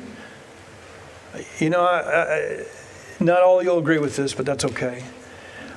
[1.60, 2.66] You know, I, I,
[3.20, 5.04] not all you'll agree with this, but that's okay.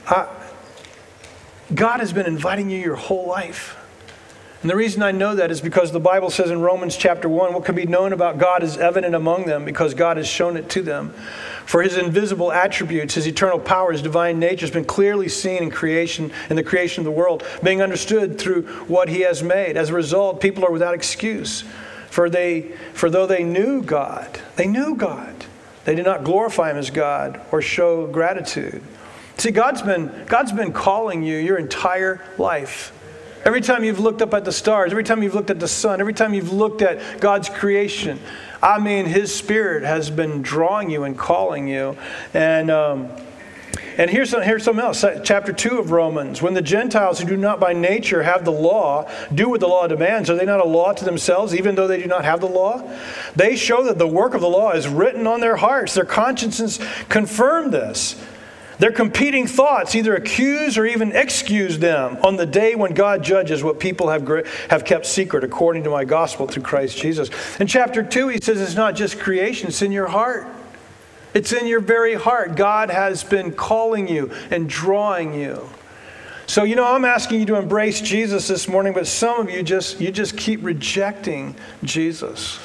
[0.07, 0.29] I,
[1.75, 3.77] God has been inviting you your whole life.
[4.63, 7.53] And the reason I know that is because the Bible says in Romans chapter 1
[7.53, 10.71] what can be known about God is evident among them because God has shown it
[10.71, 11.11] to them.
[11.67, 15.71] For his invisible attributes, his eternal power, his divine nature has been clearly seen in
[15.73, 19.77] creation, in the creation of the world, being understood through what he has made.
[19.77, 21.65] As a result, people are without excuse.
[22.09, 25.35] For they for though they knew God, they knew God.
[25.85, 28.83] They did not glorify him as God or show gratitude.
[29.39, 32.93] See, God's been, God's been calling you your entire life.
[33.45, 36.01] Every time you've looked up at the stars, every time you've looked at the sun,
[36.01, 38.21] every time you've looked at God's creation,
[38.63, 41.97] I mean, His Spirit has been drawing you and calling you.
[42.35, 43.09] And, um,
[43.99, 45.05] and here's, some, here's something else.
[45.25, 46.41] Chapter 2 of Romans.
[46.41, 49.89] When the Gentiles who do not by nature have the law do what the law
[49.89, 52.47] demands, are they not a law to themselves, even though they do not have the
[52.47, 52.89] law?
[53.35, 55.95] They show that the work of the law is written on their hearts.
[55.95, 56.79] Their consciences
[57.09, 58.23] confirm this.
[58.83, 63.63] Their competing thoughts either accuse or even excuse them on the day when God judges
[63.63, 64.27] what people have,
[64.71, 67.31] have kept secret according to my gospel through Christ Jesus.
[67.61, 70.49] In chapter 2, he says it's not just creation, it's in your heart.
[71.33, 72.57] It's in your very heart.
[72.57, 75.71] God has been calling you and drawing you.
[76.47, 79.63] So, you know, I'm asking you to embrace Jesus this morning, but some of you
[79.63, 81.55] just you just keep rejecting
[81.85, 82.59] Jesus.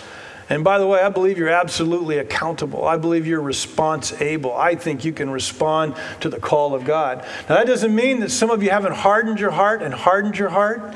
[0.49, 2.85] And by the way, I believe you're absolutely accountable.
[2.85, 4.55] I believe you're response able.
[4.55, 7.25] I think you can respond to the call of God.
[7.49, 10.49] Now, that doesn't mean that some of you haven't hardened your heart and hardened your
[10.49, 10.95] heart.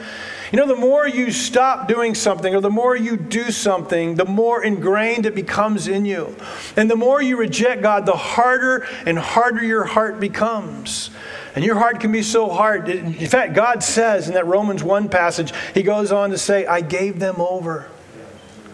[0.52, 4.26] You know, the more you stop doing something or the more you do something, the
[4.26, 6.36] more ingrained it becomes in you.
[6.76, 11.10] And the more you reject God, the harder and harder your heart becomes.
[11.56, 12.88] And your heart can be so hard.
[12.88, 16.80] In fact, God says in that Romans 1 passage, He goes on to say, I
[16.80, 17.90] gave them over.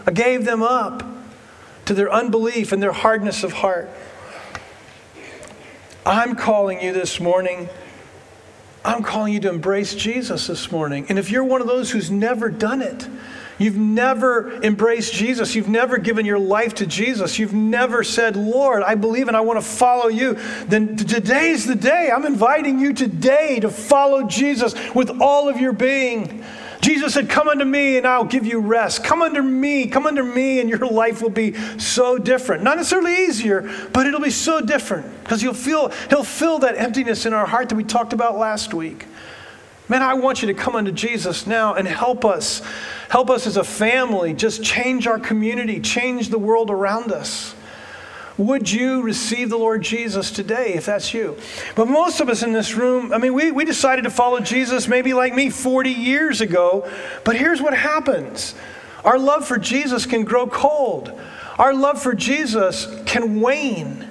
[0.08, 1.02] I gave them up
[1.84, 3.90] to their unbelief and their hardness of heart.
[6.06, 7.68] I'm calling you this morning.
[8.82, 11.04] I'm calling you to embrace Jesus this morning.
[11.10, 13.06] And if you're one of those who's never done it,
[13.58, 18.82] you've never embraced Jesus, you've never given your life to Jesus, you've never said, Lord,
[18.82, 20.38] I believe and I want to follow you,
[20.68, 22.10] then today's the day.
[22.10, 26.42] I'm inviting you today to follow Jesus with all of your being.
[26.80, 29.02] Jesus said, Come unto me and I'll give you rest.
[29.02, 32.62] Come under me, come under me, and your life will be so different.
[32.62, 37.26] Not necessarily easier, but it'll be so different because you'll feel, he'll fill that emptiness
[37.26, 39.06] in our heart that we talked about last week.
[39.88, 42.60] Man, I want you to come unto Jesus now and help us.
[43.08, 47.54] Help us as a family just change our community, change the world around us.
[48.38, 51.36] Would you receive the Lord Jesus today if that's you?
[51.74, 54.86] But most of us in this room, I mean, we, we decided to follow Jesus
[54.86, 56.88] maybe like me 40 years ago,
[57.24, 58.54] but here's what happens
[59.04, 61.12] our love for Jesus can grow cold,
[61.58, 64.07] our love for Jesus can wane.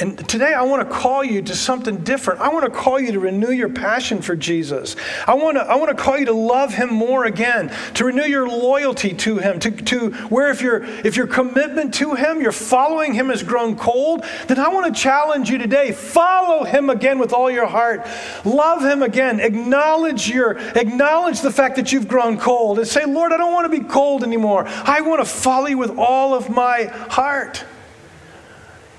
[0.00, 2.40] And today I want to call you to something different.
[2.40, 4.96] I want to call you to renew your passion for Jesus.
[5.24, 8.24] I want to, I want to call you to love him more again, to renew
[8.24, 12.50] your loyalty to him, to, to where if, your if your commitment to him, your
[12.50, 15.92] following him has grown cold, then I want to challenge you today.
[15.92, 18.04] Follow him again with all your heart.
[18.44, 19.38] Love him again.
[19.38, 23.70] Acknowledge your acknowledge the fact that you've grown cold and say, Lord, I don't want
[23.70, 24.64] to be cold anymore.
[24.66, 27.64] I want to follow you with all of my heart.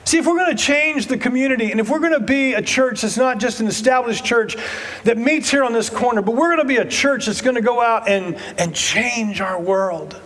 [0.06, 2.62] See, if we're going to change the community and if we're going to be a
[2.62, 4.56] church that's not just an established church
[5.04, 7.56] that meets here on this corner, but we're going to be a church that's going
[7.56, 10.22] to go out and, and change our world,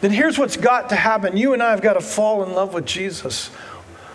[0.00, 1.36] then here's what's got to happen.
[1.36, 3.50] You and I have got to fall in love with Jesus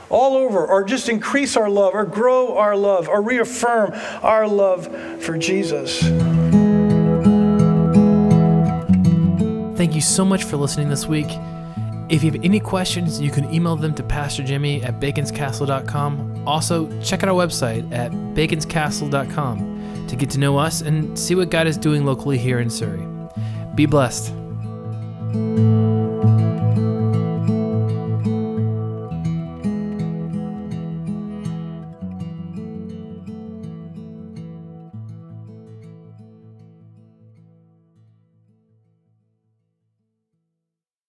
[0.09, 3.91] all over, or just increase our love, or grow our love, or reaffirm
[4.22, 4.88] our love
[5.22, 5.99] for Jesus.
[9.76, 11.32] Thank you so much for listening this week.
[12.14, 16.43] If you have any questions, you can email them to Pastor Jimmy at baconscastle.com.
[16.45, 21.49] Also, check out our website at baconscastle.com to get to know us and see what
[21.49, 23.03] God is doing locally here in Surry.
[23.74, 24.32] Be blessed.